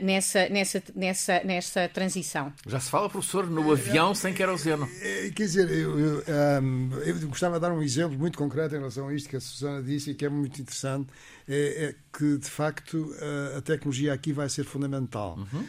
nessa, 0.00 0.48
nessa, 0.48 0.82
nessa, 0.94 1.44
nessa 1.44 1.88
transição. 1.88 2.52
Já 2.66 2.80
se 2.80 2.90
fala, 2.90 3.08
professor, 3.08 3.48
no 3.48 3.70
avião 3.70 4.01
sem 4.14 4.34
queroseno. 4.34 4.88
É, 5.00 5.30
quer 5.30 5.44
dizer, 5.44 5.70
eu, 5.70 5.98
eu, 5.98 6.24
um, 6.62 6.90
eu, 7.04 7.28
gostava 7.28 7.54
de 7.56 7.60
dar 7.60 7.72
um 7.72 7.82
exemplo 7.82 8.18
muito 8.18 8.36
concreto 8.36 8.74
em 8.74 8.78
relação 8.78 9.08
a 9.08 9.14
isto 9.14 9.28
que 9.28 9.36
a 9.36 9.40
Susana 9.40 9.82
disse 9.82 10.10
e 10.10 10.14
que 10.14 10.24
é 10.24 10.28
muito 10.28 10.60
interessante, 10.60 11.08
é, 11.48 11.84
é 11.84 11.94
que 12.16 12.38
de 12.38 12.48
facto 12.48 13.14
a, 13.54 13.58
a, 13.58 13.62
tecnologia 13.62 14.12
aqui 14.12 14.32
vai 14.32 14.48
ser 14.48 14.64
fundamental 14.64 15.38
uhum. 15.38 15.64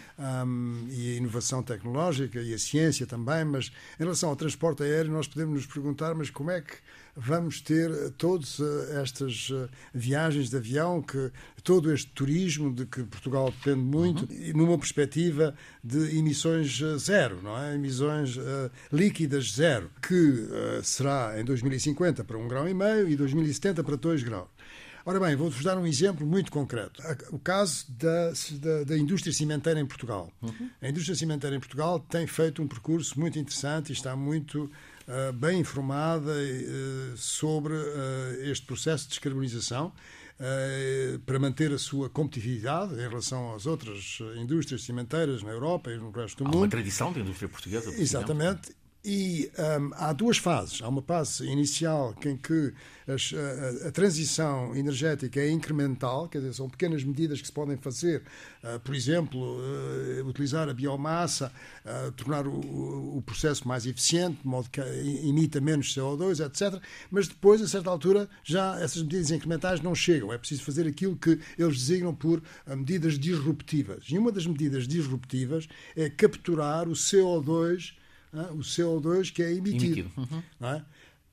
um, 0.46 0.88
e 0.90 1.14
a 1.14 1.18
inovação 1.18 1.64
tecnológica 1.64 2.42
e 2.42 2.54
a 2.54 2.58
ciência 2.58 3.06
também, 3.06 3.46
mas 3.46 3.72
em 4.00 4.04
relação 4.04 4.30
ao 4.30 4.36
transporte 4.36 4.84
aéreo 4.84 5.12
nós 5.12 5.28
podemos 5.28 5.56
nos 5.56 5.66
perguntar, 5.66 6.14
mas 6.16 6.30
como 6.30 6.52
é 6.52 6.62
que 6.62 6.76
vamos 7.16 7.62
ter 7.62 7.92
todas 8.18 8.60
eh, 8.60 9.02
estas 9.02 9.50
eh, 9.54 9.70
viagens 9.94 10.50
de 10.50 10.58
avião, 10.58 11.02
que 11.02 11.32
todo 11.64 11.94
este 11.94 12.10
turismo 12.12 12.74
de 12.74 12.86
que 12.86 13.04
Portugal 13.04 13.52
depende 13.52 13.84
muito, 13.84 14.28
uhum. 14.32 14.54
numa 14.56 14.78
perspectiva 14.78 15.56
de 15.84 16.18
emissões 16.18 16.82
eh, 16.82 16.98
zero, 16.98 17.42
não 17.42 17.58
é? 17.58 17.76
Emissões 17.76 18.36
uh, 18.38 18.72
líquidas 18.92 19.54
zero, 19.54 19.90
que 20.02 20.14
uh, 20.14 20.84
será 20.84 21.40
em 21.40 21.46
2050 21.46 22.24
para 22.24 22.38
um 22.38 22.48
grau 22.48 22.68
e 22.68 22.74
meio 22.74 23.08
e 23.08 23.16
2070 23.16 23.84
para 23.84 23.96
dois 23.96 24.24
graus. 24.24 24.48
Ora 25.06 25.20
bem, 25.20 25.36
vou-vos 25.36 25.62
dar 25.64 25.78
um 25.78 25.86
exemplo 25.86 26.26
muito 26.26 26.50
concreto. 26.50 27.04
O 27.30 27.38
caso 27.38 27.86
da, 27.92 28.32
da, 28.60 28.84
da 28.86 28.98
indústria 28.98 29.34
cimenteira 29.34 29.80
em 29.80 29.86
Portugal. 29.86 30.32
Uhum. 30.42 30.70
A 30.82 30.88
indústria 30.88 31.16
cimenteira 31.16 31.56
em 31.56 31.60
Portugal 31.60 32.00
tem 32.00 32.26
feito 32.26 32.62
um 32.62 32.68
percurso 32.68 33.20
muito 33.20 33.38
interessante 33.38 33.90
e 33.90 33.94
está 33.94 34.16
muito 34.16 34.64
uh, 34.64 35.34
bem 35.34 35.60
informada 35.60 36.32
uh, 36.32 37.18
sobre 37.18 37.74
uh, 37.74 38.44
este 38.44 38.66
processo 38.66 39.04
de 39.04 39.10
descarbonização 39.10 39.92
para 41.26 41.40
manter 41.40 41.72
a 41.72 41.78
sua 41.78 42.10
competitividade 42.10 42.96
em 42.96 43.08
relação 43.08 43.54
às 43.54 43.66
outras 43.66 44.18
indústrias 44.36 44.84
cimenteiras 44.84 45.42
na 45.42 45.52
Europa 45.52 45.92
e 45.92 45.98
no 45.98 46.12
resto 46.12 46.44
do 46.44 46.44
Há 46.44 46.48
mundo. 46.48 46.58
Há 46.58 46.62
uma 46.64 46.70
tradição 46.70 47.14
da 47.14 47.20
indústria 47.22 47.48
portuguesa. 47.48 47.92
Exatamente. 47.92 48.76
E 49.06 49.52
um, 49.60 49.92
há 49.96 50.14
duas 50.14 50.38
fases. 50.38 50.82
Há 50.82 50.88
uma 50.88 51.02
fase 51.02 51.46
inicial 51.46 52.16
em 52.26 52.38
que 52.38 52.74
as, 53.06 53.34
a, 53.34 53.90
a, 53.90 53.92
transição 53.92 54.74
energética 54.74 55.42
é 55.42 55.50
incremental, 55.50 56.30
quer 56.30 56.38
dizer, 56.38 56.54
são 56.54 56.70
pequenas 56.70 57.04
medidas 57.04 57.42
que 57.42 57.48
se 57.48 57.52
podem 57.52 57.76
fazer, 57.76 58.24
uh, 58.64 58.80
por 58.80 58.96
exemplo, 58.96 59.42
uh, 59.42 60.26
utilizar 60.26 60.70
a 60.70 60.74
biomassa, 60.74 61.52
uh, 61.84 62.14
tornar 62.14 62.48
o, 62.48 63.18
o, 63.18 63.22
processo 63.26 63.68
mais 63.68 63.86
eficiente, 63.86 64.40
de 64.42 64.48
modo 64.48 64.70
que 64.70 64.80
emita 64.80 65.60
menos 65.60 65.94
CO2, 65.94 66.40
etc. 66.40 66.82
Mas 67.12 67.28
depois, 67.28 67.62
a 67.62 67.68
certa 67.68 67.90
altura, 67.90 68.30
já 68.42 68.80
essas 68.80 69.02
medidas 69.02 69.32
incrementais 69.32 69.82
não 69.82 69.94
chegam. 69.94 70.32
É 70.32 70.38
preciso 70.38 70.64
fazer 70.64 70.88
aquilo 70.88 71.18
que 71.18 71.42
eles 71.58 71.78
designam 71.78 72.16
por 72.16 72.42
medidas 72.66 73.20
disruptivas. 73.20 74.06
E 74.08 74.18
uma 74.18 74.32
das 74.32 74.48
medidas 74.48 74.88
disruptivas 74.88 75.68
é 75.94 76.10
capturar 76.10 76.88
o 76.88 76.94
CO2 76.94 78.02
o 78.52 78.60
CO2 78.60 79.32
que 79.32 79.44
é 79.44 79.52
emitido. 79.52 79.86
emitido. 79.86 80.12
Uhum. 80.18 80.68
É? 80.68 80.82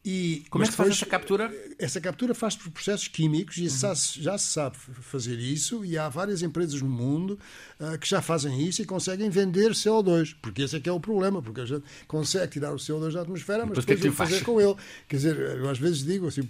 E, 0.02 0.44
Como 0.48 0.64
é 0.64 0.66
que 0.66 0.72
faz 0.72 0.90
essa 0.90 1.04
captura? 1.04 1.52
Essa 1.78 2.00
captura 2.00 2.34
faz 2.34 2.56
por 2.56 2.70
processos 2.70 3.06
químicos 3.06 3.58
e 3.58 3.64
uhum. 3.64 3.68
já, 3.68 3.94
já, 3.94 4.38
se 4.38 4.46
sabe 4.46 4.78
fazer 4.78 5.38
isso 5.38 5.84
e 5.84 5.98
há 5.98 6.08
várias 6.08 6.40
empresas 6.40 6.80
no 6.80 6.88
mundo 6.88 7.38
uh, 7.78 7.98
que 7.98 8.08
já 8.08 8.22
fazem 8.22 8.66
isso 8.66 8.80
e 8.80 8.86
conseguem 8.86 9.28
vender 9.28 9.72
CO2, 9.72 10.34
porque 10.40 10.62
esse 10.62 10.76
é 10.76 10.80
que 10.80 10.88
é 10.88 10.92
o 10.92 10.98
problema, 10.98 11.42
porque 11.42 11.60
a 11.60 11.66
gente 11.66 11.84
consegue 12.08 12.50
tirar 12.52 12.72
o 12.72 12.76
CO2 12.76 13.12
da 13.12 13.20
atmosfera, 13.20 13.66
mas 13.66 13.84
depois, 13.84 14.00
depois 14.00 14.06
o 14.06 14.10
que 14.10 14.16
fazer 14.16 14.42
com 14.42 14.58
ele? 14.58 14.74
Quer 15.06 15.16
dizer, 15.16 15.38
eu 15.38 15.68
às 15.68 15.78
vezes 15.78 16.02
digo 16.02 16.28
assim, 16.28 16.48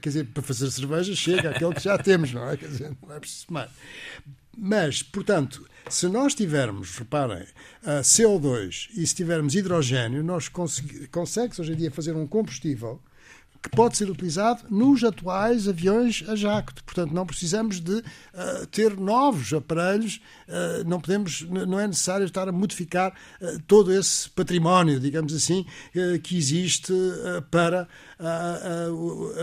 quer 0.00 0.08
dizer, 0.08 0.24
para 0.28 0.42
fazer 0.42 0.70
cerveja 0.70 1.14
chega 1.14 1.50
aquele 1.50 1.74
que 1.74 1.82
já 1.82 1.98
temos, 1.98 2.32
não 2.32 2.48
é? 2.48 2.56
Quer 2.56 2.68
dizer, 2.68 2.96
não 3.06 3.14
é 3.14 3.20
preciso 3.20 3.46
mais. 3.50 3.70
Mas, 4.56 5.02
portanto, 5.02 5.68
se 5.88 6.08
nós 6.08 6.34
tivermos, 6.34 6.96
reparem, 6.96 7.46
CO2 8.02 8.88
e 8.94 9.06
se 9.06 9.14
tivermos 9.14 9.54
hidrogênio, 9.54 10.24
nós 10.24 10.48
consegue-se 10.48 11.60
hoje 11.60 11.72
em 11.72 11.76
dia 11.76 11.90
fazer 11.90 12.16
um 12.16 12.26
combustível 12.26 13.00
que 13.66 13.76
pode 13.76 13.96
ser 13.96 14.08
utilizado 14.08 14.62
nos 14.70 15.02
atuais 15.02 15.66
aviões 15.66 16.24
a 16.28 16.36
jato. 16.36 16.84
Portanto, 16.84 17.12
não 17.12 17.26
precisamos 17.26 17.80
de 17.80 17.94
uh, 17.94 18.66
ter 18.70 18.96
novos 18.96 19.52
aparelhos, 19.52 20.20
uh, 20.48 20.88
não 20.88 21.00
podemos, 21.00 21.42
não 21.42 21.78
é 21.80 21.86
necessário 21.86 22.24
estar 22.24 22.48
a 22.48 22.52
modificar 22.52 23.12
uh, 23.40 23.60
todo 23.66 23.92
esse 23.92 24.30
património, 24.30 25.00
digamos 25.00 25.34
assim, 25.34 25.66
que 26.22 26.36
existe 26.36 26.92
para, 27.50 27.88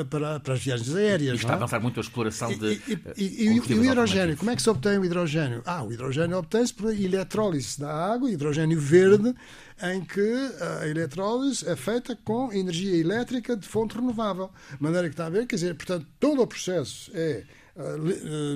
para, 0.10 0.40
para, 0.40 0.54
as 0.54 0.64
viagens 0.64 0.96
aéreas. 0.96 1.34
E 1.34 1.36
está 1.36 1.50
a 1.50 1.54
é? 1.54 1.56
avançar 1.56 1.80
muito 1.82 2.00
a 2.00 2.02
exploração 2.02 2.58
de. 2.58 2.82
E, 2.88 3.00
e, 3.18 3.24
e, 3.24 3.46
e 3.46 3.60
o 3.60 3.84
hidrogênio, 3.84 4.38
como 4.38 4.52
é 4.52 4.56
que 4.56 4.62
se 4.62 4.70
obtém 4.70 4.98
o 4.98 5.06
hidrogênio? 5.06 5.62
Ah, 5.66 5.84
o 5.84 5.92
hidrogênio 5.92 6.38
obtém-se 6.38 6.74
por 6.74 6.94
eletrólise 6.94 7.80
da 7.80 7.92
água, 7.92 8.32
hidrogênio 8.32 8.80
verde 8.80 9.36
em 9.82 10.04
que 10.04 10.52
a 10.82 10.88
eletrólise 10.88 11.68
é 11.68 11.76
feita 11.76 12.18
com 12.24 12.52
energia 12.52 12.96
elétrica 12.98 13.56
de 13.56 13.68
fonte 13.68 13.96
renovável. 13.96 14.52
De 14.72 14.82
maneira 14.82 15.08
que 15.08 15.14
está 15.14 15.26
a 15.26 15.30
ver, 15.30 15.48
quer 15.48 15.56
dizer, 15.56 15.76
portanto, 15.76 16.08
todo 16.20 16.42
o 16.42 16.48
processo 16.48 17.12
é 17.14 17.44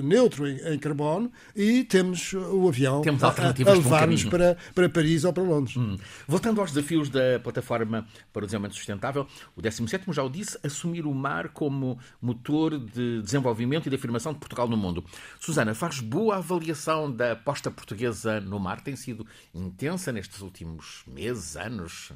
neutro 0.02 0.46
em, 0.46 0.74
em, 0.74 0.78
carbono 0.78 1.30
e 1.54 1.82
temos 1.82 2.32
o 2.32 2.68
avião 2.68 3.00
temos 3.02 3.22
alternativas 3.24 3.74
a, 3.74 3.76
a 3.76 3.80
levar-nos 3.80 4.24
para, 4.24 4.56
para 4.72 4.88
Paris 4.88 5.24
ou 5.24 5.32
para 5.32 5.42
Londres. 5.42 5.76
Hum. 5.76 5.96
Voltando 6.26 6.60
aos 6.60 6.70
desafios 6.70 7.08
da 7.08 7.40
plataforma 7.42 8.06
para 8.32 8.44
o 8.44 8.46
desenvolvimento 8.46 8.76
sustentável, 8.76 9.26
o 9.56 9.62
17 9.62 10.12
já 10.12 10.22
o 10.22 10.28
disse, 10.28 10.58
assumir 10.62 11.04
o 11.04 11.12
mar 11.12 11.48
como 11.48 11.98
motor 12.22 12.78
de 12.78 13.20
desenvolvimento 13.22 13.86
e 13.86 13.90
de 13.90 13.96
afirmação 13.96 14.32
de 14.32 14.38
Portugal 14.38 14.68
no 14.68 14.76
mundo. 14.76 15.04
Susana, 15.40 15.74
faz 15.74 16.00
boa 16.00 16.36
avaliação 16.36 17.10
da 17.10 17.32
aposta 17.32 17.70
portuguesa 17.70 18.40
no 18.40 18.60
mar? 18.60 18.80
Tem 18.80 18.94
sido 18.94 19.26
intensa 19.52 20.12
nestes 20.12 20.40
últimos 20.42 21.02
meses, 21.06 21.56
anos? 21.56 22.12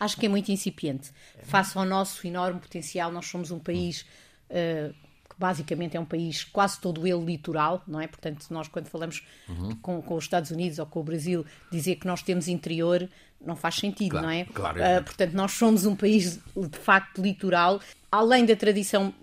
Acho 0.00 0.16
que 0.16 0.26
é 0.26 0.28
muito 0.28 0.50
incipiente. 0.50 1.10
Face 1.42 1.76
ao 1.76 1.84
nosso 1.84 2.26
enorme 2.26 2.60
potencial, 2.60 3.10
nós 3.12 3.26
somos 3.26 3.50
um 3.50 3.58
país 3.58 4.06
uh, 4.48 4.94
basicamente 5.38 5.96
é 5.96 6.00
um 6.00 6.04
país 6.04 6.44
quase 6.44 6.80
todo 6.80 7.06
ele 7.06 7.24
litoral, 7.24 7.82
não 7.86 8.00
é? 8.00 8.06
Portanto, 8.06 8.44
nós 8.50 8.68
quando 8.68 8.88
falamos 8.88 9.24
uhum. 9.48 9.76
com, 9.76 10.02
com, 10.02 10.14
os 10.16 10.24
Estados 10.24 10.50
Unidos 10.50 10.78
ou 10.78 10.86
com 10.86 11.00
o 11.00 11.02
Brasil, 11.04 11.46
dizer 11.70 11.96
que 11.96 12.06
nós 12.06 12.22
temos 12.22 12.48
interior 12.48 13.08
não 13.40 13.54
faz 13.54 13.76
sentido, 13.76 14.10
claro, 14.10 14.26
não 14.26 14.32
é? 14.32 14.44
Claro, 14.44 14.80
uh, 14.80 15.04
portanto, 15.04 15.32
nós 15.32 15.52
somos 15.52 15.86
um 15.86 15.94
país 15.94 16.40
de 16.56 16.78
facto 16.78 17.22
litoral. 17.22 17.80
Além 18.10 18.44
da 18.44 18.56
tradição 18.56 19.14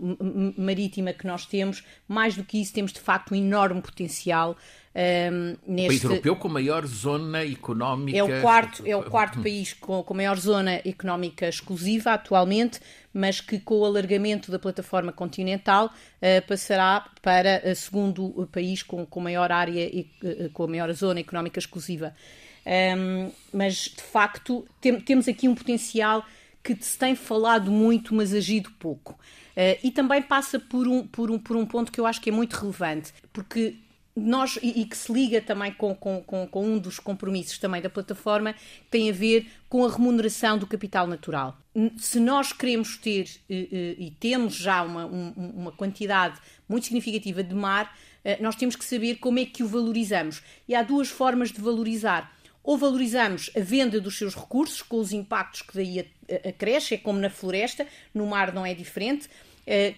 marítima 0.57 1.11
que 1.11 1.27
nós 1.27 1.45
temos, 1.45 1.83
mais 2.07 2.35
do 2.35 2.43
que 2.43 2.61
isso, 2.61 2.71
temos 2.71 2.93
de 2.93 2.99
facto 2.99 3.33
um 3.33 3.35
enorme 3.35 3.81
potencial 3.81 4.55
um, 4.95 5.57
neste... 5.67 5.87
País 5.87 6.03
europeu 6.05 6.35
com 6.37 6.47
maior 6.47 6.85
zona 6.85 7.43
económica. 7.43 8.17
É 8.17 8.23
o 8.23 8.41
quarto, 8.41 8.83
é 8.85 8.95
o 8.95 9.03
quarto 9.09 9.41
país 9.41 9.73
com, 9.73 10.01
com 10.01 10.13
maior 10.13 10.37
zona 10.37 10.75
económica 10.85 11.49
exclusiva 11.49 12.13
atualmente, 12.13 12.79
mas 13.13 13.41
que 13.41 13.59
com 13.59 13.79
o 13.79 13.85
alargamento 13.85 14.49
da 14.49 14.57
plataforma 14.57 15.11
continental 15.11 15.87
uh, 15.87 16.47
passará 16.47 17.09
para 17.21 17.61
o 17.69 17.75
segundo 17.75 18.49
país 18.51 18.83
com, 18.83 19.05
com 19.05 19.19
maior 19.19 19.51
área 19.51 19.83
e 19.83 20.09
uh, 20.23 20.49
com 20.51 20.63
a 20.63 20.67
maior 20.67 20.91
zona 20.93 21.19
económica 21.19 21.59
exclusiva. 21.59 22.15
Um, 22.65 23.31
mas 23.51 23.75
de 23.95 24.01
facto 24.01 24.65
tem, 24.79 24.99
temos 25.01 25.27
aqui 25.27 25.47
um 25.47 25.55
potencial 25.55 26.25
que 26.63 26.75
se 26.79 26.97
tem 26.97 27.15
falado 27.15 27.69
muito, 27.69 28.15
mas 28.15 28.33
agido 28.33 28.71
pouco. 28.79 29.13
Uh, 29.57 29.77
e 29.83 29.91
também 29.91 30.21
passa 30.21 30.57
por 30.57 30.87
um, 30.87 31.05
por, 31.05 31.29
um, 31.29 31.37
por 31.37 31.57
um 31.57 31.65
ponto 31.65 31.91
que 31.91 31.99
eu 31.99 32.05
acho 32.05 32.21
que 32.21 32.29
é 32.29 32.33
muito 32.33 32.53
relevante, 32.53 33.13
porque 33.31 33.75
nós, 34.15 34.57
e, 34.61 34.81
e, 34.81 34.85
que 34.85 34.95
se 34.95 35.11
liga 35.11 35.41
também 35.41 35.73
com, 35.73 35.93
com, 35.93 36.21
com, 36.23 36.47
com, 36.47 36.65
um 36.65 36.79
dos 36.79 36.99
compromissos 36.99 37.57
também 37.57 37.81
da 37.81 37.89
plataforma, 37.89 38.55
tem 38.89 39.09
a 39.09 39.13
ver 39.13 39.45
com 39.67 39.85
a 39.85 39.91
remuneração 39.91 40.57
do 40.57 40.65
capital 40.65 41.05
natural. 41.05 41.57
Se 41.97 42.17
nós 42.19 42.53
queremos 42.53 42.95
ter, 42.95 43.27
e, 43.49 43.55
eh, 43.55 43.67
eh, 43.71 43.95
e 43.99 44.11
temos 44.11 44.55
já 44.55 44.81
uma, 44.83 45.05
uma 45.05 45.71
quantidade 45.73 46.39
muito 46.67 46.85
significativa 46.85 47.43
de 47.43 47.53
mar, 47.53 47.93
eh, 48.23 48.37
nós 48.39 48.55
temos 48.55 48.77
que 48.77 48.85
saber 48.85 49.15
como 49.15 49.37
é 49.37 49.45
que 49.45 49.63
o 49.63 49.67
valorizamos. 49.67 50.41
E 50.65 50.73
há 50.73 50.81
duas 50.81 51.09
formas 51.09 51.51
de 51.51 51.59
valorizar. 51.59 52.33
Ou 52.63 52.77
valorizamos 52.77 53.51
a 53.55 53.59
venda 53.59 53.99
dos 53.99 54.17
seus 54.17 54.33
recursos, 54.33 54.81
com 54.81 54.97
os 54.97 55.11
impactos 55.11 55.61
que 55.61 55.75
daí 55.75 56.09
acresce, 56.47 56.95
é 56.95 56.97
como 56.97 57.19
na 57.19 57.29
floresta, 57.29 57.85
no 58.13 58.25
mar 58.25 58.53
não 58.53 58.65
é 58.65 58.73
diferente 58.73 59.29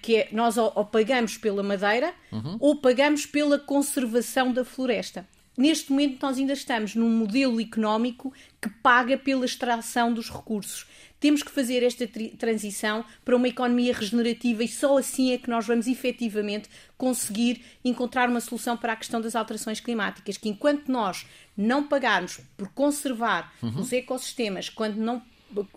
que 0.01 0.15
é 0.17 0.29
nós 0.31 0.57
ou, 0.57 0.71
pagamos 0.85 1.37
pela 1.37 1.61
madeira 1.61 2.13
uhum. 2.31 2.57
ou 2.59 2.75
pagamos 2.77 3.25
pela 3.25 3.59
conservação 3.59 4.51
da 4.53 4.63
floresta. 4.63 5.27
Neste 5.57 5.91
momento, 5.91 6.21
nós 6.21 6.37
ainda 6.37 6.53
estamos 6.53 6.93
num 6.93 7.09
modelo 7.09 7.59
económico 7.59 8.31
que 8.61 8.69
paga 8.69 9.17
pela 9.17 9.43
extração 9.43 10.13
dos 10.13 10.29
recursos. 10.29 10.85
Temos 11.19 11.41
que 11.41 11.49
fazer 11.49 11.81
esta 11.81 12.07
transição 12.37 13.03
para 13.25 13.35
uma 13.35 13.47
economia 13.47 13.91
regenerativa 13.91 14.63
e 14.63 14.67
só 14.67 14.99
assim 14.99 15.31
é 15.31 15.37
que 15.39 15.49
nós 15.49 15.65
vamos 15.65 15.87
efetivamente 15.87 16.69
conseguir 16.95 17.63
encontrar 17.83 18.29
uma 18.29 18.39
solução 18.39 18.77
para 18.77 18.93
a 18.93 18.95
questão 18.95 19.19
das 19.19 19.35
alterações 19.35 19.79
climáticas. 19.79 20.37
Que 20.37 20.47
enquanto 20.47 20.91
nós 20.91 21.25
não 21.57 21.87
pagarmos 21.87 22.39
por 22.55 22.67
conservar 22.69 23.51
uhum. 23.63 23.79
os 23.79 23.91
ecossistemas, 23.91 24.69
quando 24.69 24.97
não 24.97 25.23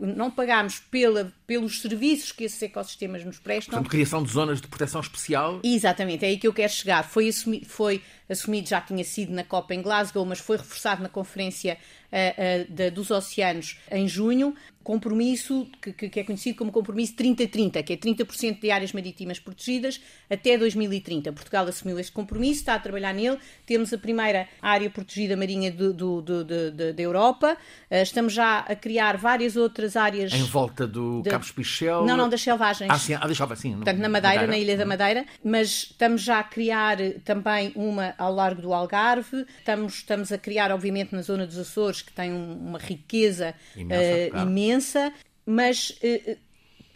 não 0.00 0.30
pagamos 0.30 0.78
pela, 0.78 1.32
pelos 1.46 1.80
serviços 1.80 2.32
que 2.32 2.44
esses 2.44 2.60
ecossistemas 2.62 3.24
nos 3.24 3.38
prestam. 3.38 3.74
Portanto, 3.74 3.90
criação 3.90 4.22
de 4.22 4.30
zonas 4.30 4.60
de 4.60 4.68
proteção 4.68 5.00
especial. 5.00 5.60
Exatamente, 5.62 6.24
é 6.24 6.28
aí 6.28 6.38
que 6.38 6.46
eu 6.46 6.52
quero 6.52 6.72
chegar. 6.72 7.02
Foi, 7.04 7.28
assumi, 7.28 7.64
foi 7.64 8.02
assumido, 8.30 8.68
já 8.68 8.80
tinha 8.80 9.04
sido 9.04 9.32
na 9.32 9.44
COP 9.44 9.74
em 9.74 9.82
Glasgow, 9.82 10.24
mas 10.24 10.38
foi 10.38 10.56
reforçado 10.56 11.02
na 11.02 11.08
Conferência 11.08 11.76
uh, 12.12 12.16
uh, 12.16 12.72
de, 12.72 12.90
dos 12.90 13.10
Oceanos 13.10 13.78
em 13.90 14.06
junho 14.06 14.54
compromisso 14.82 15.68
que, 15.80 15.92
que, 15.92 16.20
é 16.20 16.24
conhecido 16.24 16.56
como 16.56 16.72
compromisso 16.72 17.14
30-30, 17.14 17.82
que 17.84 17.92
é 17.92 17.96
30% 17.96 18.60
de 18.60 18.70
áreas 18.70 18.92
marítimas 18.92 19.38
protegidas 19.38 20.00
até 20.28 20.56
2030. 20.56 21.32
Portugal 21.32 21.66
assumiu 21.66 21.98
este 21.98 22.12
compromisso, 22.12 22.60
está 22.60 22.74
a 22.74 22.78
trabalhar 22.78 23.12
nele. 23.12 23.38
Temos 23.66 23.92
a 23.92 23.98
primeira 23.98 24.48
área 24.60 24.88
protegida 24.88 25.36
marinha 25.36 25.70
do, 25.70 25.92
do, 25.92 26.22
do, 26.22 26.44
do 26.44 26.92
da 26.94 27.02
Europa. 27.02 27.56
Uh, 27.90 27.96
estamos 27.96 28.32
já 28.32 28.60
a 28.60 28.74
criar 28.74 29.16
várias 29.16 29.54
outras 29.56 29.96
áreas. 29.96 30.32
Em 30.32 30.42
volta 30.44 30.86
do 30.86 31.22
de... 31.22 31.30
Cabo 31.30 31.44
Espichel? 31.44 32.04
Não, 32.04 32.16
não, 32.16 32.28
das 32.28 32.40
selvagens. 32.40 32.90
Ah, 32.90 32.98
sim, 32.98 33.14
ah, 33.14 33.26
deixava 33.26 33.54
sim. 33.54 33.74
Portanto, 33.74 33.98
na 33.98 34.08
Madeira, 34.08 34.46
Madeira, 34.46 34.52
na 34.52 34.58
Ilha 34.58 34.76
da 34.76 34.86
Madeira. 34.86 35.26
Mas 35.44 35.68
estamos 35.90 36.22
já 36.22 36.40
a 36.40 36.44
criar 36.44 36.96
também 37.24 37.70
uma 37.76 38.14
ao 38.20 38.32
largo 38.32 38.60
do 38.60 38.74
Algarve. 38.74 39.46
Estamos, 39.58 39.94
estamos 39.94 40.30
a 40.30 40.38
criar, 40.38 40.70
obviamente, 40.70 41.14
na 41.14 41.22
zona 41.22 41.46
dos 41.46 41.58
Açores, 41.58 42.02
que 42.02 42.12
tem 42.12 42.32
uma 42.32 42.78
riqueza 42.78 43.54
imensa. 43.74 44.36
Uh, 44.36 44.42
imensa 44.42 45.12
mas 45.46 45.90
uh, 45.90 46.36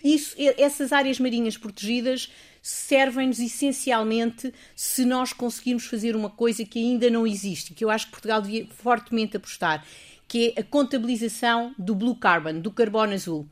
isso, 0.02 0.37
essas 0.58 0.92
áreas 0.92 1.18
marinhas 1.18 1.56
protegidas 1.56 2.30
servem-nos 2.62 3.38
essencialmente 3.40 4.52
se 4.76 5.04
nós 5.04 5.32
conseguirmos 5.32 5.87
fazer 5.87 6.14
uma 6.14 6.30
coisa 6.30 6.64
que 6.64 6.78
ainda 6.78 7.10
não 7.10 7.26
existe, 7.26 7.74
que 7.74 7.84
eu 7.84 7.90
acho 7.90 8.06
que 8.06 8.12
Portugal 8.12 8.40
devia 8.40 8.66
fortemente 8.66 9.37
apostar, 9.37 9.84
que 10.28 10.54
é 10.56 10.60
a 10.60 10.64
contabilização 10.64 11.74
do 11.78 11.94
blue 11.94 12.16
carbon, 12.16 12.60
do 12.60 12.70
carbono 12.70 13.12
azul. 13.12 13.48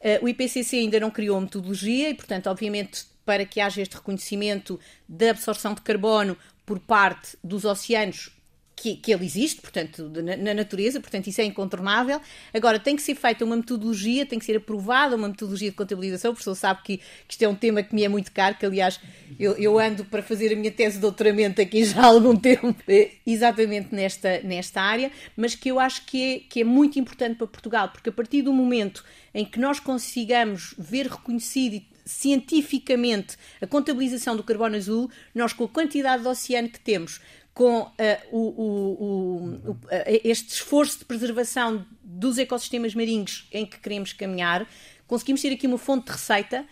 Uh, 0.00 0.24
o 0.24 0.28
IPCC 0.28 0.76
ainda 0.76 1.00
não 1.00 1.10
criou 1.10 1.40
metodologia 1.40 2.10
e, 2.10 2.14
portanto, 2.14 2.46
obviamente, 2.48 3.04
para 3.24 3.44
que 3.44 3.60
haja 3.60 3.82
este 3.82 3.96
reconhecimento 3.96 4.78
da 5.08 5.30
absorção 5.30 5.74
de 5.74 5.80
carbono 5.80 6.36
por 6.66 6.80
parte 6.80 7.38
dos 7.42 7.64
oceanos, 7.64 8.36
que, 8.76 8.94
que 8.94 9.10
ele 9.10 9.24
existe, 9.24 9.62
portanto, 9.62 10.10
na, 10.22 10.36
na, 10.36 10.52
natureza, 10.52 11.00
portanto, 11.00 11.28
isso 11.28 11.40
é 11.40 11.44
incontornável. 11.44 12.20
Agora, 12.52 12.78
tem 12.78 12.94
que 12.94 13.00
ser 13.00 13.14
feita 13.14 13.42
uma 13.42 13.56
metodologia, 13.56 14.26
tem 14.26 14.38
que 14.38 14.44
ser 14.44 14.58
aprovada 14.58 15.16
uma 15.16 15.28
metodologia 15.28 15.70
de 15.70 15.76
contabilização. 15.76 16.32
O 16.32 16.34
professor 16.34 16.54
sabe 16.54 16.82
que, 16.84 16.96
que 16.98 17.04
isto 17.30 17.42
é 17.42 17.48
um 17.48 17.54
tema 17.54 17.82
que 17.82 17.94
me 17.94 18.04
é 18.04 18.08
muito 18.08 18.30
caro, 18.30 18.54
que, 18.56 18.66
aliás, 18.66 19.00
eu, 19.40 19.52
eu 19.56 19.78
ando 19.78 20.04
para 20.04 20.22
fazer 20.22 20.52
a 20.52 20.56
minha 20.56 20.70
tese 20.70 20.96
de 20.96 21.00
doutoramento 21.00 21.60
aqui 21.62 21.84
já 21.86 22.02
há 22.02 22.06
algum 22.06 22.36
tempo, 22.36 22.76
exatamente 23.26 23.94
nesta, 23.94 24.42
nesta 24.42 24.82
área, 24.82 25.10
mas 25.34 25.54
que 25.54 25.70
eu 25.70 25.80
acho 25.80 26.04
que 26.04 26.22
é, 26.22 26.40
que 26.40 26.60
é 26.60 26.64
muito 26.64 26.98
importante 26.98 27.38
para 27.38 27.46
Portugal, 27.46 27.88
porque 27.88 28.10
a 28.10 28.12
partir 28.12 28.42
do 28.42 28.52
momento 28.52 29.02
em 29.32 29.44
que 29.44 29.58
nós 29.58 29.80
consigamos 29.80 30.74
ver 30.78 31.06
reconhecido 31.06 31.82
cientificamente 32.06 33.36
a 33.60 33.66
contabilização 33.66 34.36
do 34.36 34.44
carbono 34.44 34.76
azul, 34.76 35.10
nós, 35.34 35.52
com 35.52 35.64
a 35.64 35.68
quantidade 35.68 36.22
de 36.22 36.28
oceano 36.28 36.68
que 36.70 36.80
temos, 36.80 37.20
com 37.52 37.80
uh, 37.80 37.92
o, 38.30 38.38
o, 38.38 39.04
o, 39.04 39.70
uh, 39.72 39.78
este 40.22 40.52
esforço 40.52 41.00
de 41.00 41.04
preservação 41.04 41.84
dos 42.02 42.38
ecossistemas 42.38 42.94
marinhos 42.94 43.48
em 43.50 43.66
que 43.66 43.78
queremos 43.80 44.12
caminhar, 44.12 44.68
conseguimos 45.06 45.42
ter 45.42 45.52
aqui 45.52 45.66
uma 45.66 45.78
fonte 45.78 46.06
de 46.06 46.12
receita 46.12 46.66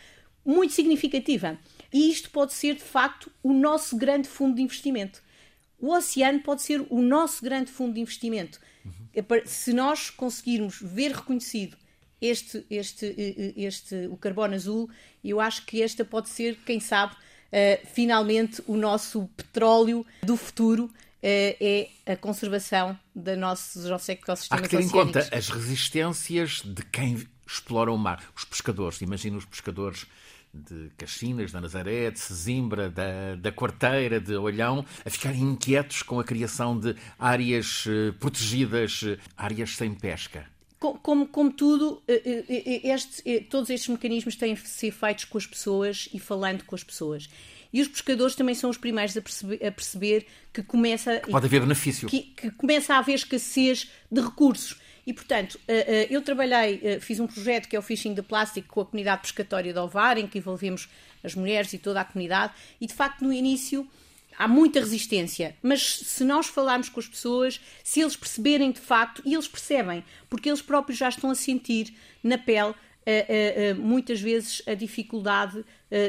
muito 0.45 0.73
significativa. 0.73 1.59
E 1.93 2.11
isto 2.11 2.31
pode 2.31 2.53
ser, 2.53 2.75
de 2.75 2.83
facto, 2.83 3.31
o 3.43 3.53
nosso 3.53 3.97
grande 3.97 4.29
fundo 4.29 4.57
de 4.57 4.63
investimento. 4.63 5.23
O 5.79 5.93
oceano 5.93 6.41
pode 6.41 6.63
ser 6.63 6.85
o 6.91 7.01
nosso 7.01 7.43
grande 7.43 7.71
fundo 7.71 7.95
de 7.95 8.01
investimento. 8.01 8.61
Uhum. 8.85 9.41
Se 9.47 9.73
nós 9.73 10.11
conseguirmos 10.11 10.79
ver 10.83 11.13
reconhecido 11.13 11.77
este, 12.25 12.65
este, 12.71 13.55
este, 13.57 14.07
o 14.11 14.17
carbono 14.17 14.55
azul, 14.55 14.89
eu 15.23 15.41
acho 15.41 15.65
que 15.67 15.83
esta 15.83 16.05
pode 16.05 16.31
ser, 16.31 16.57
quem 16.65 16.81
sabe, 16.81 17.15
uh, 17.15 17.87
finalmente 17.93 18.63
o 18.67 18.77
nosso 18.77 19.29
petróleo 19.37 20.07
do 20.23 20.37
futuro 20.37 20.85
uh, 20.85 20.91
é 21.23 21.91
a 22.07 22.17
conservação 22.17 22.99
da 23.15 23.37
nossos, 23.37 23.85
nossos 23.85 24.09
ecossistemas 24.09 24.65
Há 24.65 24.69
que 24.69 24.77
ter 24.77 24.83
em 24.83 24.89
conta 24.89 25.29
as 25.31 25.51
resistências 25.51 26.63
de 26.65 26.83
quem 26.87 27.27
explora 27.47 27.93
o 27.93 27.99
mar. 27.99 28.25
Os 28.35 28.45
pescadores, 28.45 29.03
imagina 29.03 29.37
os 29.37 29.45
pescadores 29.45 30.07
de 30.53 30.91
Caxinas, 30.97 31.53
da 31.53 31.61
Nazaré, 31.61 32.11
de 32.11 32.21
Sesimbra, 32.21 32.89
da, 32.89 33.35
da 33.35 33.53
Quarteira, 33.53 34.21
de 34.21 34.37
Olhão, 34.37 34.87
a 35.05 35.11
ficarem 35.11 35.43
inquietos 35.43 36.03
com 36.03 36.21
a 36.21 36.25
criação 36.25 36.79
de 36.79 36.95
áreas 37.19 37.85
protegidas, 38.21 39.01
áreas 39.37 39.77
sem 39.77 39.93
pesca 39.93 40.54
como, 40.93 41.27
como 41.27 41.53
tudo, 41.53 42.03
eh, 42.07 42.23
eh, 42.25 42.45
eh, 42.49 42.81
este, 42.93 43.41
todos 43.49 43.71
estes 43.71 43.89
mecanismos 43.89 44.37
têm 44.37 44.55
que 44.55 44.69
ser 44.69 44.91
feitos 44.91 45.25
com 45.25 45.39
as 45.39 45.47
pessoas 45.47 46.09
e 46.13 46.19
falando 46.19 46.65
com 46.65 46.75
as 46.75 46.85
pessoas. 46.85 47.29
E 47.73 47.81
os 47.81 47.89
pescadores 47.89 48.35
também 48.35 48.55
são 48.55 48.71
os 48.71 48.77
primeiros 48.77 49.17
a 49.17 49.21
perceber, 49.21 49.67
a 49.67 49.71
perceber 49.71 50.27
que 50.53 50.63
começa. 50.63 51.21
Que 51.21 51.31
pode 51.31 51.47
haver 51.47 51.61
benefício. 51.61 52.09
Que, 52.09 52.21
que, 52.21 52.51
começa 52.53 52.95
a 52.95 52.99
haver 52.99 53.15
escassez 53.15 53.91
de 54.11 54.21
recursos. 54.21 54.81
E, 55.07 55.13
portanto, 55.13 55.61
eu 56.09 56.23
trabalhei, 56.23 56.99
fiz 56.99 57.21
um 57.21 57.27
projeto 57.27 57.69
que 57.69 57.77
é 57.77 57.79
o 57.79 57.83
Fishing 57.83 58.15
de 58.15 58.23
Plástico 58.23 58.69
com 58.69 58.81
a 58.81 58.87
comunidade 58.87 59.21
pescatória 59.21 59.71
de 59.71 59.79
Ovar, 59.79 60.17
em 60.17 60.27
que 60.27 60.39
envolvemos 60.39 60.89
as 61.23 61.35
mulheres 61.35 61.75
e 61.75 61.79
toda 61.79 62.01
a 62.01 62.05
comunidade, 62.07 62.55
e 62.81 62.87
de 62.87 62.95
facto, 62.95 63.23
no 63.23 63.31
início 63.31 63.87
há 64.39 64.49
muita 64.49 64.81
resistência, 64.81 65.57
mas 65.63 65.83
se 65.83 66.25
nós 66.25 66.47
falarmos 66.47 66.89
com 66.89 67.01
as 67.01 67.09
pessoas, 67.09 67.61
se 67.83 68.01
eles 68.01 68.17
perceberem 68.17 68.73
de 68.73 68.81
facto, 68.81 69.23
e 69.25 69.35
eles 69.35 69.49
percebem, 69.49 70.05
porque 70.29 70.49
eles 70.49 70.63
próprios 70.63 70.99
já 70.99 71.09
estão 71.09 71.31
a 71.31 71.35
sentir 71.35 71.95
na 72.23 72.39
pele 72.39 72.71
uh, 72.71 72.73
uh, 72.73 73.79
uh, 73.79 73.81
muitas 73.81 74.21
vezes 74.21 74.63
a 74.67 74.75
dificuldade 74.75 75.65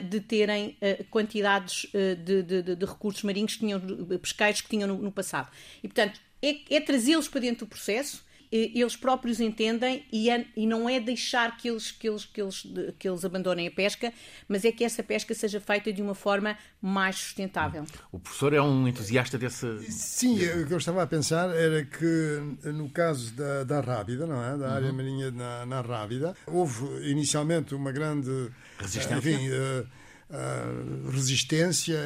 de 0.09 0.19
terem 0.19 0.75
quantidades 1.11 1.85
de, 1.93 2.41
de, 2.41 2.75
de, 2.75 2.85
recursos 2.85 3.21
marinhos 3.21 3.53
que 3.53 3.59
tinham, 3.59 3.79
pesqueiros 4.19 4.61
que 4.61 4.67
tinham 4.67 4.87
no, 4.87 4.97
no 4.97 5.11
passado. 5.11 5.51
E 5.83 5.87
portanto, 5.87 6.19
é, 6.41 6.75
é 6.75 6.81
trazê-los 6.81 7.27
para 7.27 7.41
dentro 7.41 7.67
do 7.67 7.69
processo 7.69 8.24
eles 8.51 8.95
próprios 8.95 9.39
entendem 9.39 10.05
e, 10.11 10.29
é, 10.29 10.45
e 10.55 10.65
não 10.65 10.89
é 10.89 10.99
deixar 10.99 11.57
que 11.57 11.69
eles, 11.69 11.91
que, 11.91 12.09
eles, 12.09 12.25
que, 12.25 12.41
eles, 12.41 12.67
que 12.97 13.07
eles 13.07 13.25
abandonem 13.25 13.67
a 13.67 13.71
pesca, 13.71 14.11
mas 14.47 14.65
é 14.65 14.71
que 14.71 14.83
essa 14.83 15.03
pesca 15.03 15.33
seja 15.33 15.59
feita 15.59 15.91
de 15.91 16.01
uma 16.01 16.15
forma 16.15 16.57
mais 16.81 17.15
sustentável. 17.17 17.85
O 18.11 18.19
professor 18.19 18.53
é 18.53 18.61
um 18.61 18.87
entusiasta 18.87 19.37
desse. 19.37 19.91
Sim, 19.91 20.35
o 20.35 20.67
que 20.67 20.73
eu 20.73 20.77
estava 20.77 21.03
a 21.03 21.07
pensar 21.07 21.49
era 21.55 21.83
que 21.83 22.69
no 22.71 22.89
caso 22.89 23.33
da, 23.33 23.63
da 23.63 23.81
Rábida, 23.81 24.25
não 24.25 24.43
é? 24.43 24.57
Da 24.57 24.73
área 24.73 24.89
uhum. 24.89 24.95
marinha 24.95 25.31
na, 25.31 25.65
na 25.65 25.81
Rábida, 25.81 26.35
houve 26.45 27.09
inicialmente 27.09 27.73
uma 27.73 27.91
grande. 27.91 28.49
Resistência. 28.77 29.15
Enfim, 29.17 29.49
uh, 29.49 29.87
uh, 30.29 31.09
resistência, 31.09 31.99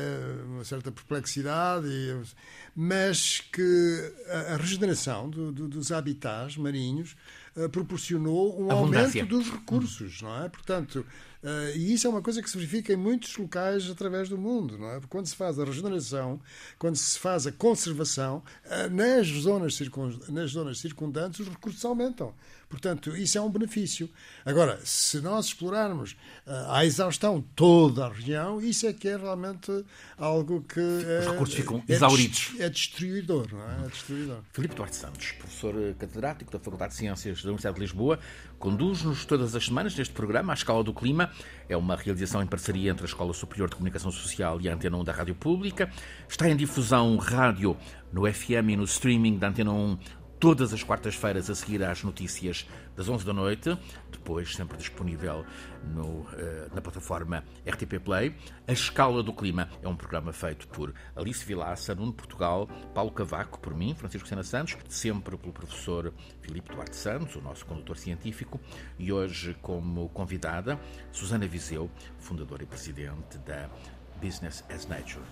uma 0.45 0.63
certa 0.63 0.91
perplexidade, 0.91 1.87
e, 1.87 2.21
mas 2.75 3.41
que 3.51 4.13
a, 4.27 4.53
a 4.53 4.57
regeneração 4.57 5.29
do, 5.29 5.51
do, 5.51 5.67
dos 5.67 5.91
habitats 5.91 6.57
marinhos 6.57 7.15
uh, 7.55 7.69
proporcionou 7.69 8.61
um 8.61 8.71
aumento 8.71 9.25
dos 9.25 9.49
recursos, 9.49 10.21
não 10.21 10.43
é? 10.43 10.49
Portanto, 10.49 11.05
Uh, 11.41 11.71
e 11.73 11.93
isso 11.93 12.05
é 12.05 12.09
uma 12.09 12.21
coisa 12.21 12.41
que 12.41 12.49
se 12.49 12.57
verifica 12.57 12.91
em 12.91 12.97
muitos 12.97 13.37
locais 13.37 13.89
através 13.89 14.27
do 14.27 14.37
mundo. 14.37 14.77
Não 14.77 14.91
é? 14.91 14.99
Quando 15.07 15.25
se 15.25 15.35
faz 15.35 15.57
a 15.57 15.63
regeneração, 15.63 16.39
quando 16.77 16.97
se 16.97 17.17
faz 17.17 17.47
a 17.47 17.51
conservação, 17.51 18.43
uh, 18.65 18.93
nas, 18.93 19.27
zonas 19.27 19.79
nas 20.27 20.51
zonas 20.51 20.79
circundantes 20.79 21.39
os 21.39 21.47
recursos 21.47 21.83
aumentam. 21.85 22.33
Portanto, 22.69 23.17
isso 23.17 23.35
é 23.35 23.41
um 23.41 23.49
benefício. 23.49 24.07
Agora, 24.45 24.79
se 24.83 25.19
nós 25.21 25.47
explorarmos 25.47 26.11
uh, 26.45 26.71
à 26.71 26.85
exaustão 26.85 27.43
toda 27.55 28.05
a 28.05 28.09
região, 28.09 28.61
isso 28.61 28.85
é 28.85 28.93
que 28.93 29.07
é 29.07 29.17
realmente 29.17 29.83
algo 30.15 30.61
que. 30.61 30.79
Os 30.79 31.25
recursos 31.25 31.55
ficam 31.55 31.83
é, 31.87 31.93
exauridos. 31.93 32.51
É 32.59 32.69
destruidor, 32.69 33.47
não 33.51 33.63
é? 33.63 33.85
é 33.85 33.89
destruidor. 33.89 34.37
Filipe 34.53 34.75
Duarte 34.75 34.95
Santos, 34.95 35.31
professor 35.31 35.73
catedrático 35.97 36.51
da 36.51 36.59
Faculdade 36.59 36.91
de 36.91 36.99
Ciências 36.99 37.41
da 37.41 37.49
Universidade 37.49 37.75
de 37.75 37.81
Lisboa, 37.81 38.19
conduz-nos 38.59 39.25
todas 39.25 39.55
as 39.55 39.65
semanas 39.65 39.95
neste 39.95 40.13
programa, 40.13 40.53
à 40.53 40.55
Escala 40.55 40.83
do 40.83 40.93
Clima. 40.93 41.31
É 41.67 41.75
uma 41.75 41.95
realização 41.95 42.43
em 42.43 42.47
parceria 42.47 42.91
entre 42.91 43.03
a 43.03 43.07
Escola 43.07 43.33
Superior 43.33 43.67
de 43.67 43.77
Comunicação 43.77 44.11
Social 44.11 44.61
e 44.61 44.69
a 44.69 44.75
Antena 44.75 44.95
1 44.95 45.03
da 45.03 45.11
Rádio 45.11 45.33
Pública. 45.33 45.91
Está 46.27 46.47
em 46.47 46.55
difusão 46.55 47.17
rádio 47.17 47.75
no 48.11 48.31
FM 48.31 48.69
e 48.69 48.75
no 48.75 48.83
streaming 48.83 49.37
da 49.37 49.49
Antena 49.49 49.71
1 49.71 49.97
todas 50.39 50.73
as 50.73 50.81
quartas-feiras 50.81 51.49
a 51.49 51.55
seguir 51.55 51.83
às 51.83 52.01
notícias 52.03 52.65
das 52.95 53.09
11 53.09 53.25
da 53.25 53.33
noite, 53.33 53.77
depois 54.09 54.55
sempre 54.55 54.77
disponível 54.77 55.45
no, 55.83 56.25
eh, 56.33 56.69
na 56.73 56.81
plataforma 56.81 57.43
RTP 57.65 57.99
Play. 57.99 58.35
A 58.65 58.71
Escala 58.71 59.21
do 59.21 59.33
Clima 59.33 59.69
é 59.83 59.87
um 59.87 59.95
programa 59.95 60.31
feito 60.31 60.67
por 60.69 60.93
Alice 61.15 61.45
Vilaça, 61.45 61.93
Nuno 61.93 62.13
Portugal, 62.13 62.67
Paulo 62.93 63.11
Cavaco, 63.11 63.59
por 63.59 63.75
mim, 63.75 63.93
Francisco 63.93 64.27
Sena 64.27 64.43
Santos, 64.43 64.77
sempre 64.87 65.37
pelo 65.37 65.51
professor 65.51 66.13
Filipe 66.41 66.73
Duarte 66.73 66.95
Santos, 66.95 67.35
o 67.35 67.41
nosso 67.41 67.65
condutor 67.65 67.97
científico, 67.97 68.59
e 68.97 69.11
hoje 69.11 69.55
como 69.61 70.07
convidada 70.09 70.79
Susana 71.11 71.47
Viseu, 71.47 71.91
fundadora 72.17 72.63
e 72.63 72.65
presidente 72.65 73.37
da 73.39 73.69
Business 74.21 74.63
as 74.69 74.85
Nature. 74.85 75.23